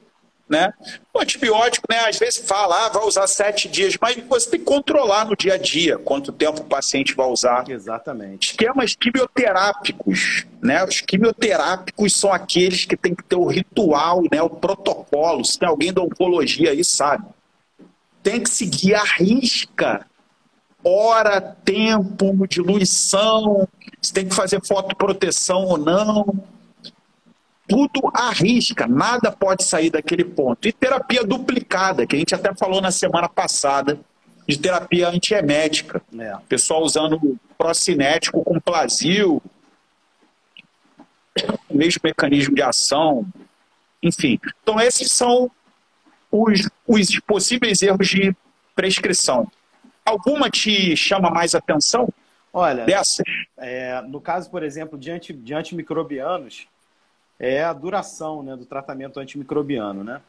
[0.48, 0.72] né?
[1.12, 4.66] O antibiótico, né, às vezes fala, ah, vai usar sete dias, mas você tem que
[4.66, 7.68] controlar no dia a dia quanto tempo o paciente vai usar.
[7.68, 8.50] Exatamente.
[8.50, 10.84] Esquemas quimioterápicos, né?
[10.84, 15.44] Os quimioterápicos são aqueles que tem que ter o ritual, né, o protocolo.
[15.44, 17.24] Se tem alguém da oncologia aí, sabe.
[18.22, 20.06] Tem que seguir a risca
[20.82, 23.68] hora, tempo, diluição,
[24.00, 26.42] se tem que fazer fotoproteção ou não.
[27.68, 30.66] Tudo arrisca, nada pode sair daquele ponto.
[30.66, 34.00] E terapia duplicada, que a gente até falou na semana passada,
[34.48, 36.00] de terapia antiemética.
[36.18, 36.34] É.
[36.48, 39.42] Pessoal usando procinético com plasil,
[41.68, 43.26] o mesmo mecanismo de ação,
[44.02, 44.40] enfim.
[44.62, 45.50] Então, esses são
[46.30, 48.34] os, os possíveis erros de
[48.74, 49.50] prescrição.
[50.04, 52.08] Alguma te chama mais atenção?
[52.52, 53.24] Olha, dessas?
[53.58, 56.66] É, no caso, por exemplo, de, anti, de antimicrobianos,
[57.38, 60.02] é a duração né, do tratamento antimicrobiano.
[60.02, 60.20] Né?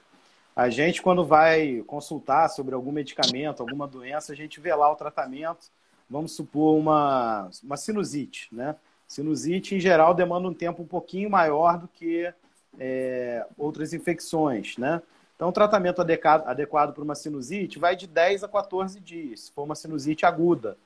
[0.55, 4.95] A gente, quando vai consultar sobre algum medicamento, alguma doença, a gente vê lá o
[4.95, 5.67] tratamento,
[6.09, 8.47] vamos supor uma, uma sinusite.
[8.51, 8.75] Né?
[9.07, 12.31] Sinusite, em geral, demanda um tempo um pouquinho maior do que
[12.79, 14.77] é, outras infecções.
[14.77, 15.01] Né?
[15.35, 19.51] Então, o tratamento adequado, adequado para uma sinusite vai de 10 a 14 dias, se
[19.53, 20.77] for uma sinusite aguda.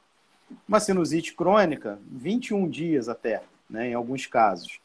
[0.68, 4.80] Uma sinusite crônica, 21 dias até, né, em alguns casos.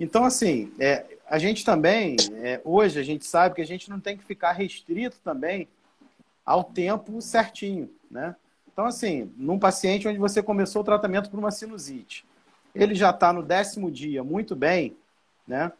[0.00, 4.00] Então, assim, é, a gente também, é, hoje, a gente sabe que a gente não
[4.00, 5.68] tem que ficar restrito também
[6.44, 8.34] ao tempo certinho, né?
[8.72, 12.24] Então, assim, num paciente onde você começou o tratamento por uma sinusite,
[12.74, 14.96] ele já está no décimo dia muito bem,
[15.46, 15.70] né?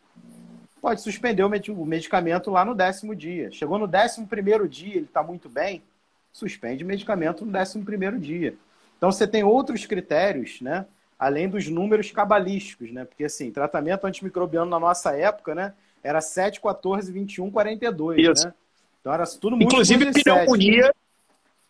[0.81, 1.49] pode suspender o
[1.87, 3.51] medicamento lá no décimo dia.
[3.53, 5.83] Chegou no décimo primeiro dia, ele está muito bem,
[6.33, 8.55] suspende o medicamento no décimo primeiro dia.
[8.97, 10.87] Então você tem outros critérios, né?
[11.21, 13.05] Além dos números cabalísticos, né?
[13.05, 15.75] Porque assim, tratamento antimicrobiano na nossa época, né?
[16.03, 18.47] Era 7, 14, 21, 42, Isso.
[18.47, 18.55] né?
[19.03, 20.95] Então era tudo muito Inclusive pneumonia,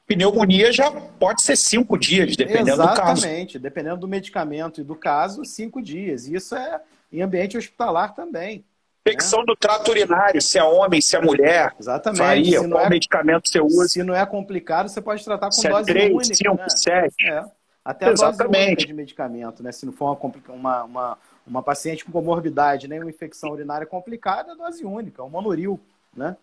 [0.07, 3.21] pneumonia já pode ser cinco dias, dependendo Exatamente, do caso.
[3.27, 6.29] Exatamente, dependendo do medicamento e do caso, cinco dias.
[6.29, 6.81] Isso é
[7.13, 8.65] em ambiente hospitalar também.
[9.05, 9.47] Infecção é.
[9.47, 11.75] do trato urinário, se é homem, se é mulher.
[11.79, 12.19] Exatamente.
[12.21, 13.89] Varia, qual é, medicamento você usa.
[13.89, 16.35] Se não é complicado, você pode tratar com se é dose é 3, única.
[16.35, 16.69] 5, né?
[16.69, 17.27] 7.
[17.27, 17.45] É.
[17.85, 18.49] Até a Exatamente.
[18.49, 19.73] dose única de medicamento, né?
[19.73, 23.05] Se não for uma, uma, uma, uma paciente com comorbidade, nem né?
[23.05, 25.81] uma infecção urinária complicada, é dose única, um monoril,
[26.15, 26.37] né?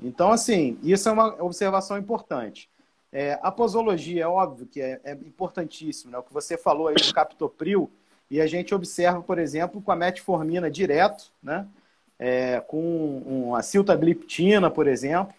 [0.00, 2.70] Então, assim, isso é uma observação importante.
[3.12, 6.18] É, a posologia, é óbvio que é, é importantíssimo, né?
[6.18, 7.90] O que você falou aí do captopril,
[8.30, 11.66] e a gente observa, por exemplo, com a metformina direto, né?
[12.20, 15.34] é, com a ciltagliptina, por exemplo,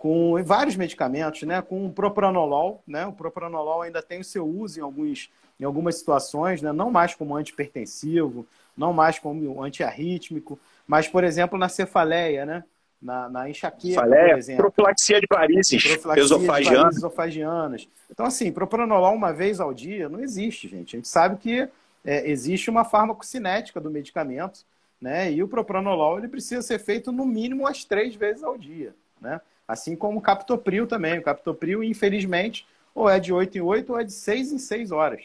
[0.00, 1.60] com vários medicamentos, né?
[1.60, 3.04] Com o propranolol, né?
[3.06, 6.72] O propranolol ainda tem o seu uso em, alguns, em algumas situações, né?
[6.72, 12.64] Não mais como antipertensivo, não mais como antiarrítmico, mas, por exemplo, na cefaleia, né?
[13.00, 14.62] Na, na enxaqueca, Cefaleia, por exemplo.
[14.62, 15.84] Profilaxia de varizes
[16.16, 16.96] esofagianas.
[16.96, 17.88] esofagianas.
[18.10, 20.96] Então, assim, propranolol uma vez ao dia não existe, gente.
[20.96, 21.68] A gente sabe que
[22.02, 24.60] é, existe uma farmacocinética do medicamento,
[24.98, 25.30] né?
[25.30, 29.42] E o propranolol ele precisa ser feito no mínimo as três vezes ao dia, né?
[29.70, 31.18] Assim como o captopril também.
[31.18, 34.90] O captopril, infelizmente, ou é de 8 em 8 ou é de 6 em 6
[34.90, 35.22] horas.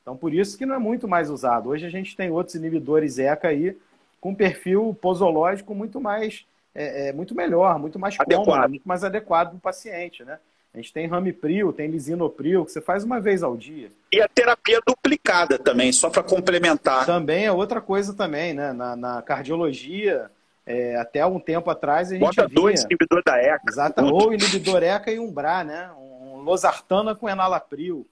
[0.00, 1.70] Então, por isso que não é muito mais usado.
[1.70, 3.76] Hoje a gente tem outros inibidores ECA aí
[4.20, 8.44] com perfil posológico muito mais, é, é muito melhor, muito mais adequado.
[8.44, 10.38] cômodo, muito mais adequado para o paciente, né?
[10.72, 13.90] A gente tem ramipril, tem lisinopril, que você faz uma vez ao dia.
[14.12, 17.04] E a terapia duplicada também, só para complementar.
[17.04, 18.72] Também é outra coisa também, né?
[18.72, 20.30] Na, na cardiologia,
[20.66, 23.62] é, até um tempo atrás a gente Bota dois inibidor da ECA.
[23.68, 25.90] Exato, ou inibidor ECA e um BRA, né?
[25.98, 28.06] Um losartana com enalapril.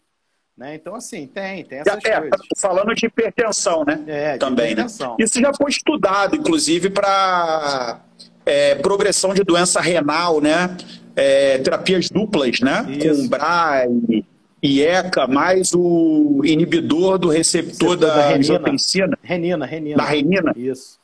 [0.56, 0.74] Né?
[0.74, 2.40] Então, assim, tem, tem essas é, coisas.
[2.56, 4.02] Falando de hipertensão, né?
[4.08, 4.72] É, Também, né?
[4.72, 5.11] hipertensão.
[5.11, 5.16] né?
[5.20, 8.00] Isso já foi estudado, inclusive, para
[8.44, 10.76] é, progressão de doença renal, né?
[11.18, 12.87] é, terapias duplas, né?
[12.88, 13.22] Isso.
[13.22, 14.24] Com BRA e,
[14.62, 19.18] e ECA, mais o inibidor do receptor, da, da angiotensina.
[19.20, 19.96] Renina, renina.
[19.96, 20.52] Da renina.
[20.56, 20.97] Isso.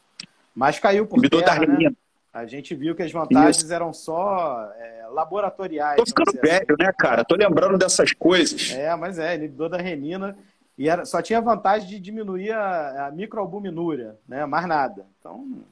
[0.54, 1.90] Mas caiu por inibidor terra, da renina.
[1.90, 1.96] Né?
[2.32, 3.72] A gente viu que as vantagens Isso.
[3.72, 5.96] eram só é, laboratoriais.
[5.96, 6.82] Tô ficando velho, assim.
[6.84, 7.24] né, cara?
[7.24, 8.72] Tô lembrando dessas coisas.
[8.72, 10.36] É, mas é, inibidor da renina.
[10.76, 14.44] E era, só tinha vantagem de diminuir a, a microalbuminúria, né?
[14.46, 15.07] Mais nada.
[15.20, 15.62] Então,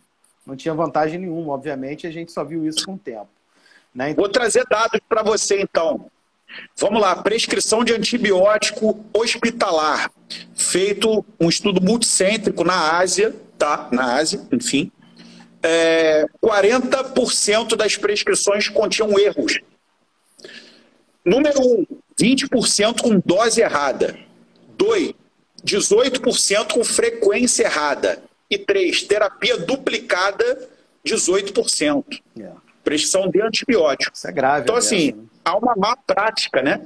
[0.46, 3.28] não tinha vantagem nenhuma, obviamente, a gente só viu isso com o tempo.
[3.94, 4.14] Né?
[4.14, 6.06] Vou trazer dados para você, então.
[6.76, 10.10] Vamos lá, prescrição de antibiótico hospitalar.
[10.54, 13.88] Feito um estudo multicêntrico na Ásia, tá?
[13.92, 14.90] Na Ásia, enfim.
[15.62, 19.60] É, 40% das prescrições continham erros.
[21.24, 21.86] Número 1, um,
[22.20, 24.18] 20% com dose errada.
[24.76, 25.14] 2,
[25.64, 28.20] 18% com frequência errada.
[28.50, 30.68] E 3, terapia duplicada,
[31.06, 32.20] 18%.
[32.36, 34.18] Yeah prescrição de antibióticos.
[34.18, 34.64] Isso é grave.
[34.64, 35.24] Então, assim, né?
[35.44, 36.80] há uma má prática, né?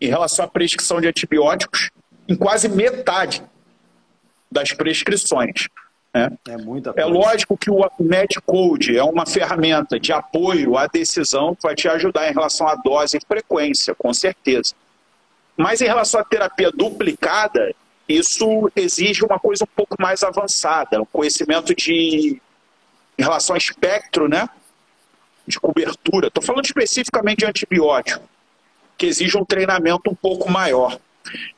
[0.00, 1.90] Em relação à prescrição de antibióticos
[2.28, 3.42] em quase metade
[4.50, 5.68] das prescrições.
[6.14, 11.62] É, muita é lógico que o Medcode é uma ferramenta de apoio à decisão que
[11.62, 14.74] vai te ajudar em relação à dose e frequência, com certeza.
[15.56, 17.74] Mas em relação à terapia duplicada,
[18.08, 22.40] isso exige uma coisa um pouco mais avançada, um conhecimento de
[23.18, 24.48] em relação ao espectro, né?
[25.46, 26.28] De cobertura.
[26.28, 28.26] Estou falando especificamente de antibiótico,
[28.96, 30.98] que exige um treinamento um pouco maior.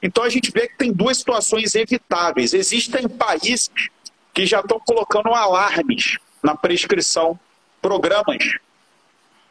[0.02, 2.54] Então a gente vê que tem duas situações evitáveis.
[2.54, 3.70] Existem países
[4.32, 7.38] que já estão colocando alarmes na prescrição,
[7.80, 8.58] programas,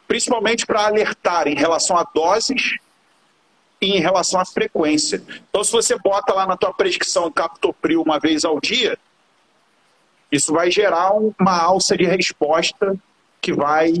[0.06, 2.76] principalmente para alertar em relação a doses
[3.80, 5.22] e em relação à frequência.
[5.48, 8.98] Então, se você bota lá na tua prescrição captopril uma vez ao dia,
[10.30, 12.96] isso vai gerar uma alça de resposta
[13.40, 13.92] que vai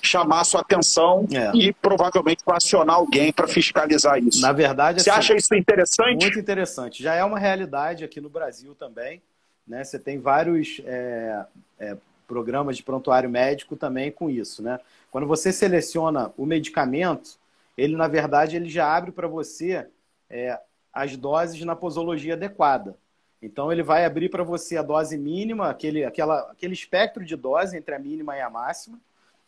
[0.00, 1.52] chamar a sua atenção é.
[1.54, 4.40] e provavelmente vai acionar alguém para fiscalizar isso.
[4.40, 6.22] Na verdade, você assim, acha isso interessante?
[6.22, 7.02] Muito interessante.
[7.02, 9.22] Já é uma realidade aqui no Brasil também.
[9.66, 9.84] Né?
[9.84, 11.46] Você tem vários é,
[11.78, 11.96] é,
[12.26, 14.62] programas de prontuário médico também com isso.
[14.62, 14.78] Né?
[15.10, 17.38] Quando você seleciona o medicamento,
[17.76, 19.86] ele na verdade ele já abre para você
[20.28, 20.58] é,
[20.92, 22.96] as doses na posologia adequada.
[23.40, 27.76] Então ele vai abrir para você a dose mínima, aquele, aquela, aquele espectro de dose
[27.76, 29.00] entre a mínima e a máxima,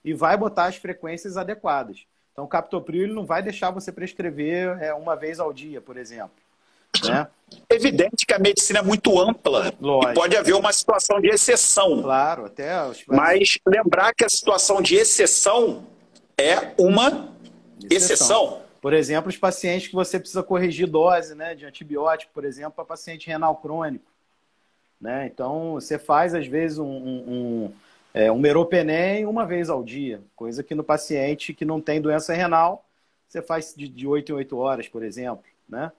[0.05, 2.05] e vai botar as frequências adequadas.
[2.33, 5.97] Então o captopril ele não vai deixar você prescrever é, uma vez ao dia, por
[5.97, 6.44] exemplo.
[7.11, 7.27] Né?
[7.71, 10.13] Evidente que a medicina é muito ampla Lógico.
[10.13, 12.03] e pode haver uma situação de exceção.
[12.03, 12.71] Claro, até.
[13.07, 15.85] Mas lembrar que a situação de exceção
[16.37, 17.29] é uma
[17.83, 17.97] exceção.
[17.97, 18.65] exceção.
[18.81, 22.85] Por exemplo, os pacientes que você precisa corrigir dose né, de antibiótico, por exemplo, para
[22.85, 24.05] paciente renal crônico.
[25.01, 25.27] Né?
[25.33, 27.73] Então, você faz, às vezes, um, um, um,
[28.13, 32.35] é, um meropenem uma vez ao dia, coisa que no paciente que não tem doença
[32.35, 32.85] renal,
[33.27, 35.45] você faz de, de 8 em 8 horas, por exemplo.
[35.69, 35.91] Né?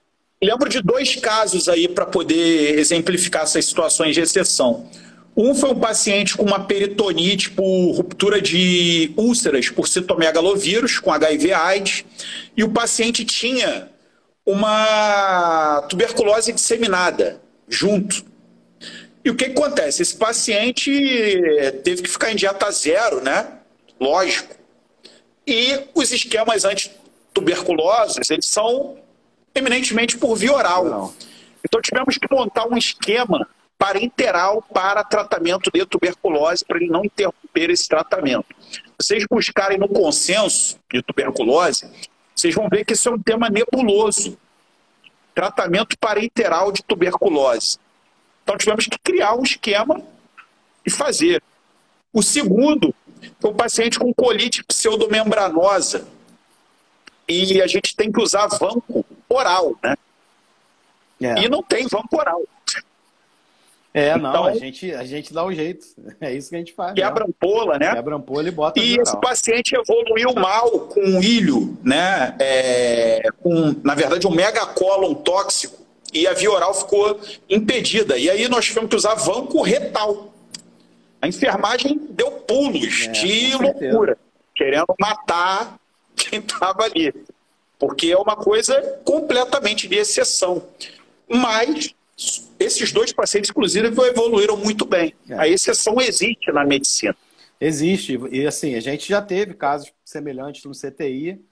[0.42, 4.88] Lembro de dois casos aí para poder exemplificar essas situações de exceção.
[5.34, 12.04] Um foi um paciente com uma peritonite por ruptura de úlceras por citomegalovírus, com HIV-AIDS,
[12.56, 13.90] e o paciente tinha
[14.44, 18.24] uma tuberculose disseminada junto.
[19.24, 20.02] E o que, que acontece?
[20.02, 20.90] Esse paciente
[21.82, 23.48] teve que ficar em dieta zero, né?
[24.00, 24.54] Lógico.
[25.46, 28.96] E os esquemas antituberculosos, eles são
[29.58, 31.14] eminentemente por via oral.
[31.64, 33.48] Então tivemos que montar um esquema
[33.78, 38.46] parenteral para tratamento de tuberculose, para ele não interromper esse tratamento.
[39.00, 41.90] Vocês buscarem no consenso de tuberculose,
[42.34, 44.38] vocês vão ver que isso é um tema nebuloso.
[45.34, 47.78] Tratamento parenteral de tuberculose.
[48.42, 50.02] Então tivemos que criar um esquema
[50.84, 51.42] e fazer.
[52.12, 52.94] O segundo
[53.40, 56.06] foi um paciente com colite pseudomembranosa.
[57.28, 59.96] E a gente tem que usar vanco oral, né?
[61.20, 61.44] É.
[61.44, 62.42] E não tem vanco oral.
[63.96, 65.86] É, não, então, a, gente, a gente dá o um jeito.
[66.20, 66.92] É isso que a gente faz.
[66.92, 67.30] Quebra né?
[67.30, 67.94] ampola, né?
[67.94, 72.36] Quebra ampola e bota E esse paciente evoluiu mal com um ilho, né?
[72.38, 75.78] É, com, na verdade, um megacolon tóxico.
[76.12, 77.18] E a via oral ficou
[77.48, 78.18] impedida.
[78.18, 80.30] E aí nós tivemos que usar vanco retal.
[81.20, 84.18] A enfermagem deu pulos é, de loucura,
[84.54, 85.78] querendo matar
[86.14, 87.14] quem estava ali.
[87.78, 90.66] Porque é uma coisa completamente de exceção.
[91.28, 91.94] Mas
[92.58, 95.14] esses dois pacientes, inclusive, evoluíram muito bem.
[95.28, 95.34] É.
[95.34, 97.14] A exceção existe na medicina.
[97.60, 98.18] Existe.
[98.30, 101.44] E assim, a gente já teve casos semelhantes no CTI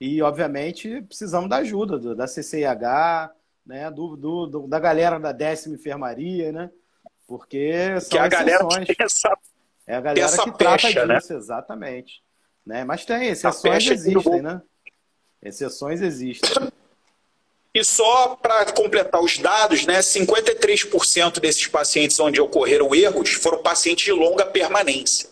[0.00, 3.32] e, obviamente, precisamos da ajuda da CCIH,
[3.64, 6.70] né, do, do, do, da galera da décima enfermaria, né?
[7.26, 9.32] Porque são que a galera tem essa,
[9.86, 11.16] é a galera que pecha, trata né?
[11.16, 11.38] disso, né?
[11.38, 12.22] exatamente.
[12.64, 12.84] Né?
[12.84, 14.60] Mas tem, exceções existem, né?
[15.42, 16.50] Exceções existem.
[17.74, 24.04] E só para completar os dados, né, 53% desses pacientes onde ocorreram erros foram pacientes
[24.04, 25.30] de longa permanência.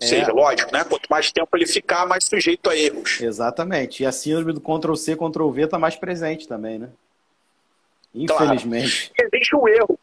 [0.00, 0.06] Ou é.
[0.06, 0.84] seja, lógico, né?
[0.84, 3.20] Quanto mais tempo ele ficar, mais sujeito a erros.
[3.20, 4.02] Exatamente.
[4.02, 6.90] E a síndrome do Ctrl-C, Ctrl-V está mais presente também, né?
[8.14, 9.12] Infelizmente.
[9.16, 9.30] Claro.
[9.32, 9.98] Existe um erro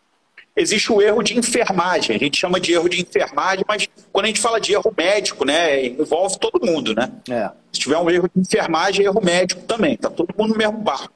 [0.56, 2.16] existe o erro de enfermagem.
[2.16, 5.46] A gente chama de erro de enfermagem, mas quando a gente fala de erro médico,
[5.46, 7.12] né, envolve todo mundo, né?
[7.30, 7.50] É.
[7.72, 9.98] Se tiver um erro de enfermagem, é erro médico também.
[9.98, 11.14] Tá todo mundo no mesmo barco,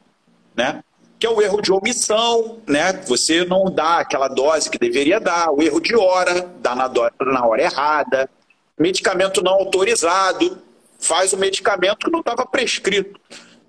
[0.55, 0.83] né?
[1.19, 2.93] Que é o erro de omissão, né?
[3.07, 7.11] Você não dá aquela dose que deveria dar, o erro de hora, dá na, dose,
[7.21, 8.29] na hora errada,
[8.77, 10.57] medicamento não autorizado,
[10.99, 13.19] faz o medicamento que não estava prescrito.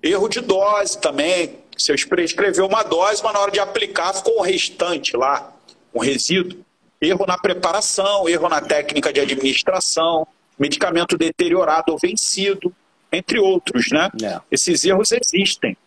[0.01, 1.59] Erro de dose também.
[1.77, 5.53] Você prescreveu uma dose, mas na hora de aplicar ficou o restante lá
[5.97, 6.63] um resíduo,
[7.01, 10.27] erro na preparação, erro na técnica de administração,
[10.57, 12.73] medicamento deteriorado ou vencido,
[13.11, 14.09] entre outros, né?
[14.21, 14.39] É.
[14.51, 15.77] Esses erros existem.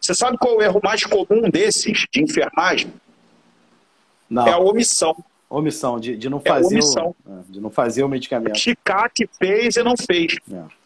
[0.00, 2.92] Você sabe qual é o erro mais comum desses de enfermagem?
[4.28, 4.46] Não.
[4.46, 5.16] É a omissão.
[5.48, 7.14] Omissão, de, de, não fazer é omissão.
[7.24, 8.58] O, é, de não fazer o medicamento.
[8.58, 10.36] Chicar que fez e não fez.
[10.52, 10.78] É.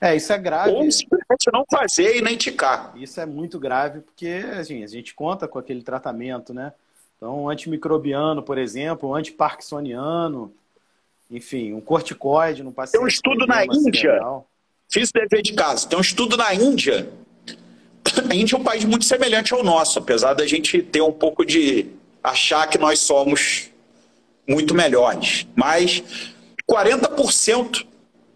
[0.00, 0.70] É, isso é grave.
[0.70, 2.92] Ou simplesmente não fazer e nem ticar.
[2.96, 6.72] Isso é muito grave, porque assim, a gente conta com aquele tratamento, né?
[7.16, 10.54] Então, antimicrobiano, por exemplo, antiparkinsoniano,
[11.30, 12.98] enfim, um corticoide no paciente.
[12.98, 14.48] Tem um estudo na Índia, cerebral.
[14.90, 17.10] fiz dever de casa, tem um estudo na Índia.
[18.30, 21.44] A Índia é um país muito semelhante ao nosso, apesar da gente ter um pouco
[21.44, 21.86] de
[22.22, 23.70] achar que nós somos
[24.46, 25.46] muito melhores.
[25.54, 26.02] Mas
[26.70, 27.86] 40%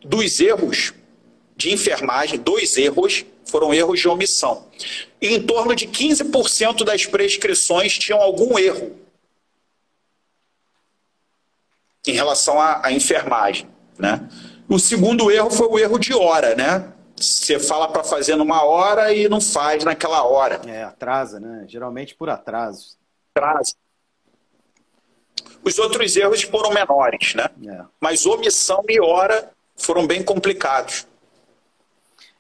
[0.03, 0.95] dos erros
[1.57, 4.67] de enfermagem, dois erros, foram erros de omissão.
[5.21, 8.97] E em torno de 15% das prescrições tinham algum erro
[12.07, 13.69] em relação à, à enfermagem.
[13.99, 14.29] Né?
[14.69, 16.93] O segundo erro foi o erro de hora, né?
[17.17, 20.61] Você fala para fazer numa hora e não faz naquela hora.
[20.67, 21.65] É, atrasa, né?
[21.67, 22.97] Geralmente por atraso.
[23.35, 23.75] Atrasa.
[25.65, 27.47] Os outros erros foram menores, né?
[27.67, 27.85] É.
[28.01, 31.07] Mas omissão e hora foram bem complicados.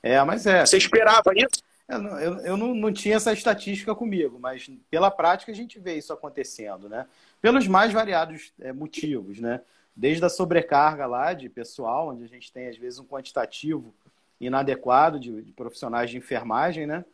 [0.03, 0.64] É, mas é.
[0.64, 1.62] Você esperava isso?
[1.88, 5.94] Eu, eu, eu não, não tinha essa estatística comigo, mas pela prática a gente vê
[5.94, 7.07] isso acontecendo, né?
[7.40, 9.61] Pelos mais variados é, motivos, né?
[9.96, 13.92] Desde a sobrecarga lá de pessoal, onde a gente tem às vezes um quantitativo
[14.40, 17.05] inadequado de, de profissionais de enfermagem, né?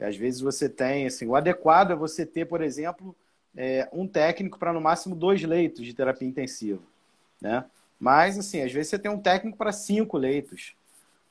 [0.00, 3.14] E, às vezes você tem, assim, o adequado é você ter, por exemplo,
[3.56, 6.82] é, um técnico para no máximo dois leitos de terapia intensiva,
[7.40, 7.64] né?
[8.00, 10.74] Mas, assim, às vezes você tem um técnico para cinco leitos.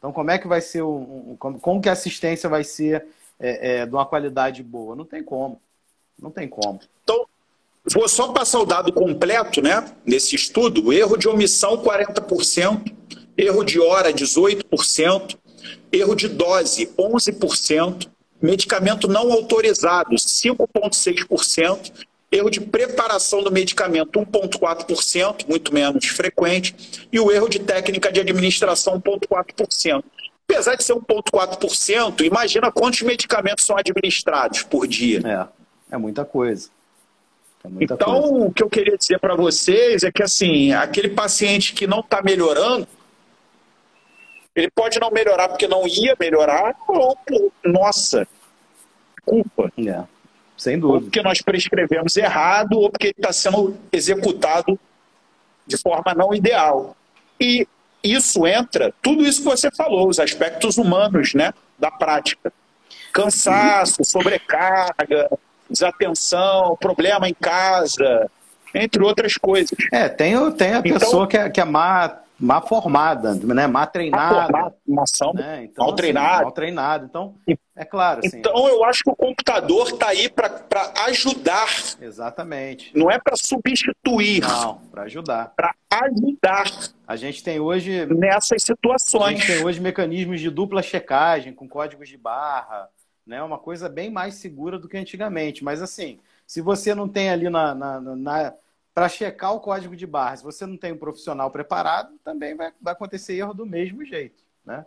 [0.04, 3.06] Então, como é que vai ser o, como, como, que a assistência vai ser
[3.40, 4.98] é, é, de uma qualidade boa?
[4.98, 5.62] Não tem como.
[6.22, 6.82] Não tem como.
[7.02, 7.26] Então,
[7.86, 9.96] vou só passar o dado completo, né?
[10.06, 12.94] Nesse estudo, erro de omissão 40%,
[13.38, 15.38] erro de hora 18%,
[15.90, 18.10] erro de dose 11%,
[18.42, 21.94] medicamento não autorizado 5,6%,
[22.34, 28.20] erro de preparação do medicamento 1,4%, muito menos frequente, e o erro de técnica de
[28.20, 30.04] administração 1,4%.
[30.50, 35.22] Apesar de ser 1,4%, imagina quantos medicamentos são administrados por dia.
[35.90, 36.70] É, é muita coisa.
[37.64, 38.46] É muita então, coisa.
[38.46, 42.22] o que eu queria dizer para vocês é que, assim, aquele paciente que não está
[42.22, 42.88] melhorando,
[44.56, 47.18] ele pode não melhorar porque não ia melhorar, ou
[47.64, 48.28] nossa
[49.26, 49.72] culpa.
[49.78, 50.13] É.
[50.64, 50.96] Sem dúvida.
[50.96, 54.80] Ou porque nós prescrevemos errado, ou porque ele está sendo executado
[55.68, 56.96] de forma não ideal.
[57.40, 57.68] E
[58.02, 62.54] isso entra, tudo isso que você falou, os aspectos humanos né, da prática.
[63.12, 65.30] Cansaço, sobrecarga,
[65.70, 68.32] desatenção, problema em casa,
[68.74, 69.78] entre outras coisas.
[69.92, 71.66] É, tem, tem a então, pessoa que é, que é
[72.44, 73.68] má formada, né?
[73.68, 74.52] má treinada.
[74.86, 75.64] Má né?
[75.64, 76.44] então, mal assim, treinada.
[76.44, 77.06] Mal treinado.
[77.06, 77.36] Então,
[77.74, 78.20] é claro.
[78.20, 80.62] Assim, então, eu acho que o computador está aí para
[81.06, 81.68] ajudar.
[82.02, 82.92] Exatamente.
[82.94, 84.42] Não é para substituir.
[84.42, 85.54] Não, para ajudar.
[85.56, 86.66] Para ajudar.
[87.08, 88.06] A gente tem hoje.
[88.08, 89.24] Nessas situações.
[89.24, 92.90] A gente tem hoje mecanismos de dupla checagem, com códigos de barra.
[93.26, 93.42] Né?
[93.42, 95.64] Uma coisa bem mais segura do que antigamente.
[95.64, 98.54] Mas, assim, se você não tem ali na, na, na
[98.94, 102.72] para checar o código de barra, se você não tem um profissional preparado, também vai,
[102.80, 104.86] vai acontecer erro do mesmo jeito, né?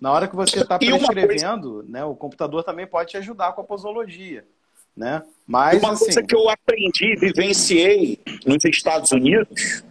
[0.00, 1.88] Na hora que você está prescrevendo, coisa...
[1.88, 4.44] né, o computador também pode te ajudar com a posologia,
[4.96, 5.22] né?
[5.46, 6.04] Mas uma assim...
[6.04, 9.84] coisa que eu aprendi, vivenciei nos Estados Unidos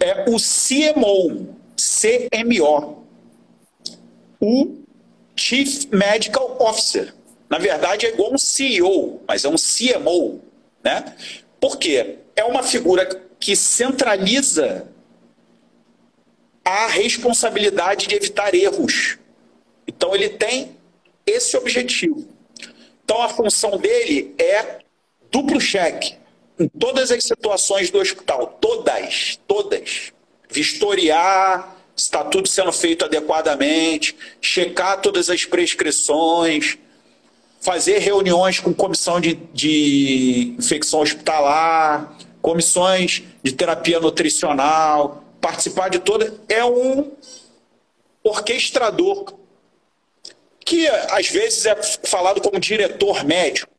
[0.00, 3.06] é o CMO, CMO,
[4.40, 4.78] o
[5.36, 7.14] Chief Medical Officer.
[7.48, 10.42] Na verdade é igual um CEO, mas é um CMO,
[10.82, 11.16] né?
[11.60, 12.18] Por quê?
[12.36, 13.06] é uma figura
[13.40, 14.86] que centraliza
[16.62, 19.18] a responsabilidade de evitar erros.
[19.88, 20.76] Então ele tem
[21.24, 22.28] esse objetivo.
[23.04, 24.80] Então a função dele é
[25.30, 26.14] duplo cheque
[26.58, 30.12] em todas as situações do hospital, todas, todas.
[30.50, 36.76] Vistoriar se está tudo sendo feito adequadamente, checar todas as prescrições,
[37.66, 46.32] fazer reuniões com comissão de, de infecção hospitalar, comissões de terapia nutricional, participar de toda.
[46.48, 47.10] É um
[48.22, 49.34] orquestrador,
[50.60, 51.74] que às vezes é
[52.06, 53.72] falado como diretor médico,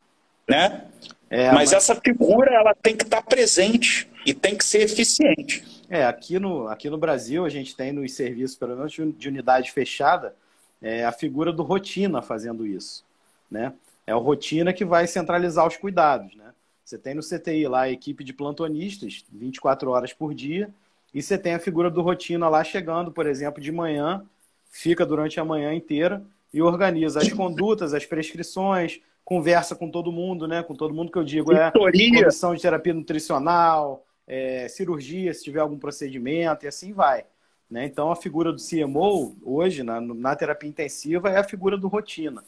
[0.46, 0.84] né?
[1.30, 5.64] É, mas, mas, essa figura ela tem que estar presente e tem que ser eficiente.
[5.88, 9.72] É, aqui no, aqui no Brasil a gente tem nos serviços, pelo menos de unidade
[9.72, 10.34] fechada,
[10.82, 13.02] é a figura do rotina fazendo isso,
[13.50, 13.72] né?
[14.06, 16.52] É o rotina que vai centralizar os cuidados, né?
[16.84, 20.70] Você tem no CTI lá a equipe de plantonistas, 24 horas por dia,
[21.12, 24.24] e você tem a figura do rotina lá chegando, por exemplo, de manhã,
[24.70, 26.22] fica durante a manhã inteira
[26.52, 30.62] e organiza as condutas, as prescrições, conversa com todo mundo, né?
[30.62, 35.60] Com todo mundo que eu digo é comissão de terapia nutricional, é, cirurgia, se tiver
[35.60, 37.24] algum procedimento, e assim vai.
[37.70, 37.84] Né?
[37.84, 42.42] Então, a figura do CMO, hoje, na, na terapia intensiva, é a figura do rotina.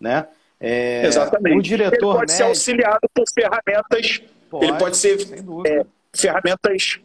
[0.00, 0.26] Né?
[0.60, 1.58] É, Exatamente.
[1.58, 4.22] O diretor ele pode médico, ser auxiliado por ferramentas.
[4.50, 5.18] Pode, ele pode ser
[5.66, 7.00] é, ferramentas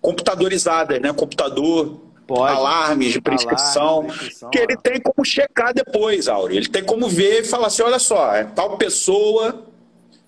[0.00, 1.12] computadorizadas, né?
[1.12, 6.56] Computador, pode, alarmes de prescrição, alarme prescrição, que ele tem como checar depois, Áureo.
[6.56, 9.66] Ele tem como ver e falar assim: olha só, é tal pessoa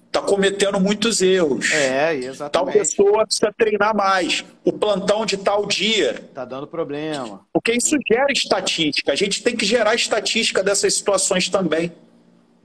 [0.06, 1.70] está cometendo muitos erros.
[1.72, 2.52] É, exatamente.
[2.52, 4.44] Tal pessoa precisa treinar mais.
[4.64, 6.12] O plantão de tal dia.
[6.12, 7.46] Está dando problema.
[7.52, 9.12] Porque isso gera estatística.
[9.12, 11.92] A gente tem que gerar estatística dessas situações também.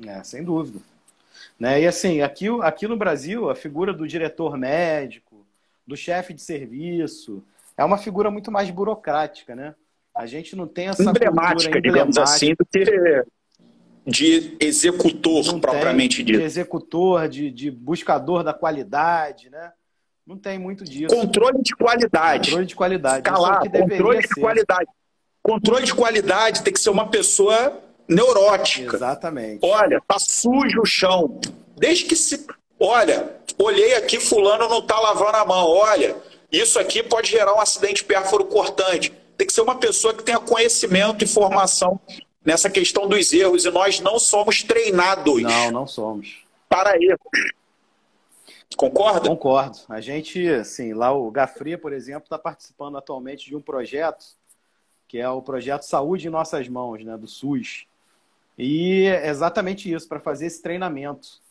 [0.07, 0.79] É, sem dúvida.
[1.59, 1.81] Né?
[1.81, 5.45] E assim, aqui, aqui no Brasil, a figura do diretor médico,
[5.85, 7.43] do chefe de serviço,
[7.77, 9.75] é uma figura muito mais burocrática, né?
[10.15, 13.25] A gente não tem essa emblemática, digamos assim, do que
[14.05, 16.39] de executor não propriamente tem, dito.
[16.39, 19.71] De executor, de, de buscador da qualidade, né?
[20.25, 21.13] Não tem muito disso.
[21.13, 22.49] Controle de qualidade.
[22.49, 23.23] Controle de qualidade.
[23.23, 24.41] Calar, controle de ser.
[24.41, 24.89] qualidade.
[25.41, 28.95] Controle de qualidade tem que ser uma pessoa neurótica.
[28.95, 29.59] Exatamente.
[29.63, 31.39] Olha, tá sujo o chão.
[31.77, 32.45] Desde que se.
[32.79, 35.67] Olha, olhei aqui, fulano não tá lavando a mão.
[35.67, 36.15] Olha,
[36.51, 39.11] isso aqui pode gerar um acidente pérfuro cortante.
[39.37, 41.99] Tem que ser uma pessoa que tenha conhecimento e formação
[42.45, 43.65] nessa questão dos erros.
[43.65, 45.41] E nós não somos treinados.
[45.41, 46.43] Não, não somos.
[46.69, 47.19] Para erros.
[48.75, 49.29] Concorda?
[49.29, 49.77] Concordo.
[49.87, 54.25] A gente, assim, lá o Gafria, por exemplo, está participando atualmente de um projeto
[55.13, 57.85] que é o projeto Saúde em Nossas Mãos, né, do SUS.
[58.57, 61.41] E é exatamente isso, para fazer esse treinamento.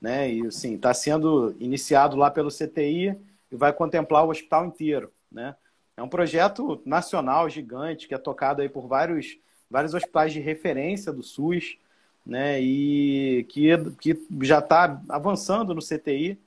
[0.00, 0.32] Né?
[0.32, 3.16] E assim, está sendo iniciado lá pelo CTI
[3.50, 5.12] e vai contemplar o hospital inteiro.
[5.30, 5.54] Né?
[5.96, 9.38] É um projeto nacional gigante que é tocado aí por vários,
[9.70, 11.76] vários hospitais de referência do SUS,
[12.24, 12.60] né?
[12.60, 16.38] E que, que já está avançando no CTI,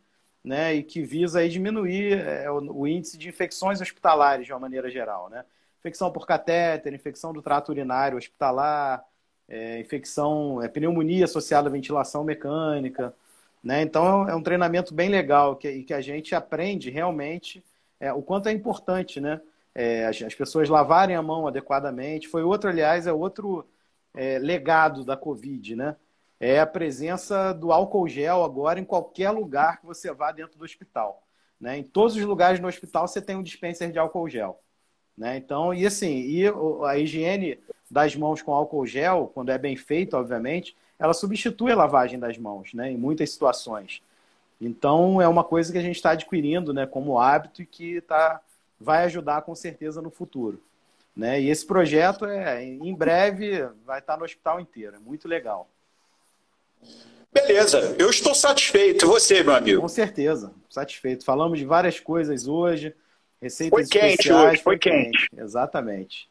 [0.44, 0.74] né?
[0.76, 4.90] E que visa aí diminuir é, o, o, índice de infecções hospitalares de uma maneira
[4.90, 5.44] geral, né?
[5.80, 9.04] Infecção por catéter, infecção do trato urinário hospitalar,
[9.48, 13.14] é, infecção, é, pneumonia associada à ventilação mecânica.
[13.64, 13.82] Né?
[13.82, 17.64] Então é um treinamento bem legal que, que a gente aprende realmente
[18.00, 19.42] é, o quanto é importante né?
[19.74, 22.30] É, as, as, pessoas lavarem a mão adequadamente.
[22.30, 23.68] Foi outro, aliás, é outro
[24.14, 25.98] é, legado da Covid, né?
[26.40, 30.64] É a presença do álcool gel agora em qualquer lugar que você vá dentro do
[30.64, 31.26] hospital.
[31.60, 31.78] Né?
[31.78, 34.62] Em todos os lugares no hospital você tem um dispenser de álcool gel.
[35.18, 35.38] Né?
[35.38, 36.44] Então, e assim, e
[36.86, 37.60] a higiene
[37.90, 42.38] das mãos com álcool gel, quando é bem feito, obviamente, ela substitui a lavagem das
[42.38, 42.92] mãos, né?
[42.92, 44.02] Em muitas situações.
[44.60, 48.40] Então, é uma coisa que a gente está adquirindo, né, como hábito e que tá,
[48.80, 50.62] vai ajudar com certeza no futuro.
[51.16, 51.42] Né?
[51.42, 54.96] E esse projeto, é, em breve, vai estar no hospital inteiro.
[54.96, 55.70] É muito legal.
[57.32, 59.06] Beleza, eu estou satisfeito.
[59.06, 59.82] E você, meu amigo?
[59.82, 61.26] Com certeza, satisfeito.
[61.26, 62.96] Falamos de várias coisas hoje.
[63.42, 65.30] Receitas foi quente especiais, hoje, foi, foi quente.
[65.30, 65.42] quente.
[65.42, 66.30] Exatamente.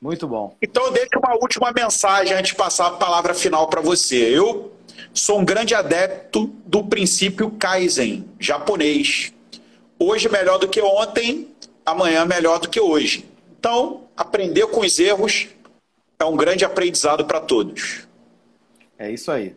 [0.00, 0.56] Muito bom.
[0.60, 4.16] Então, deixa uma última mensagem antes de passar a palavra final para você.
[4.16, 4.72] Eu
[5.12, 9.32] sou um grande adepto do princípio Kaizen, japonês.
[9.98, 11.48] Hoje melhor do que ontem,
[11.84, 13.26] amanhã melhor do que hoje.
[13.58, 15.48] Então, aprender com os erros
[16.18, 18.06] é um grande aprendizado para todos.
[18.98, 19.56] É isso aí.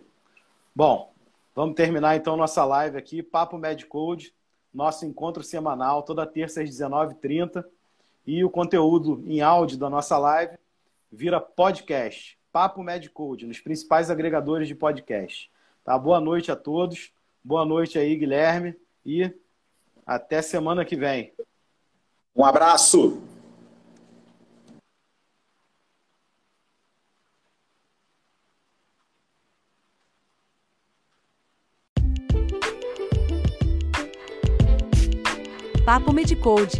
[0.73, 1.11] Bom,
[1.53, 4.33] vamos terminar então nossa live aqui, Papo Medcode,
[4.73, 7.63] nosso encontro semanal, toda terça às 19h30
[8.26, 10.57] e o conteúdo em áudio da nossa live
[11.11, 15.49] vira podcast, Papo Medcode, nos principais agregadores de podcast.
[15.84, 15.97] Tá?
[15.97, 17.11] Boa noite a todos.
[17.43, 18.76] Boa noite aí, Guilherme.
[19.05, 19.34] E
[20.05, 21.34] até semana que vem.
[22.36, 23.22] Um abraço.
[35.86, 36.80] Papo Medicode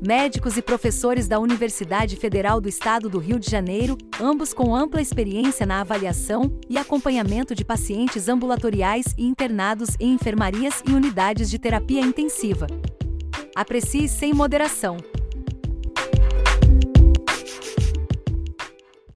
[0.00, 5.00] médicos e professores da Universidade Federal do Estado do Rio de Janeiro, ambos com ampla
[5.00, 11.58] experiência na avaliação e acompanhamento de pacientes ambulatoriais e internados em enfermarias e unidades de
[11.58, 12.66] terapia intensiva.
[13.54, 14.96] Aprecie sem moderação.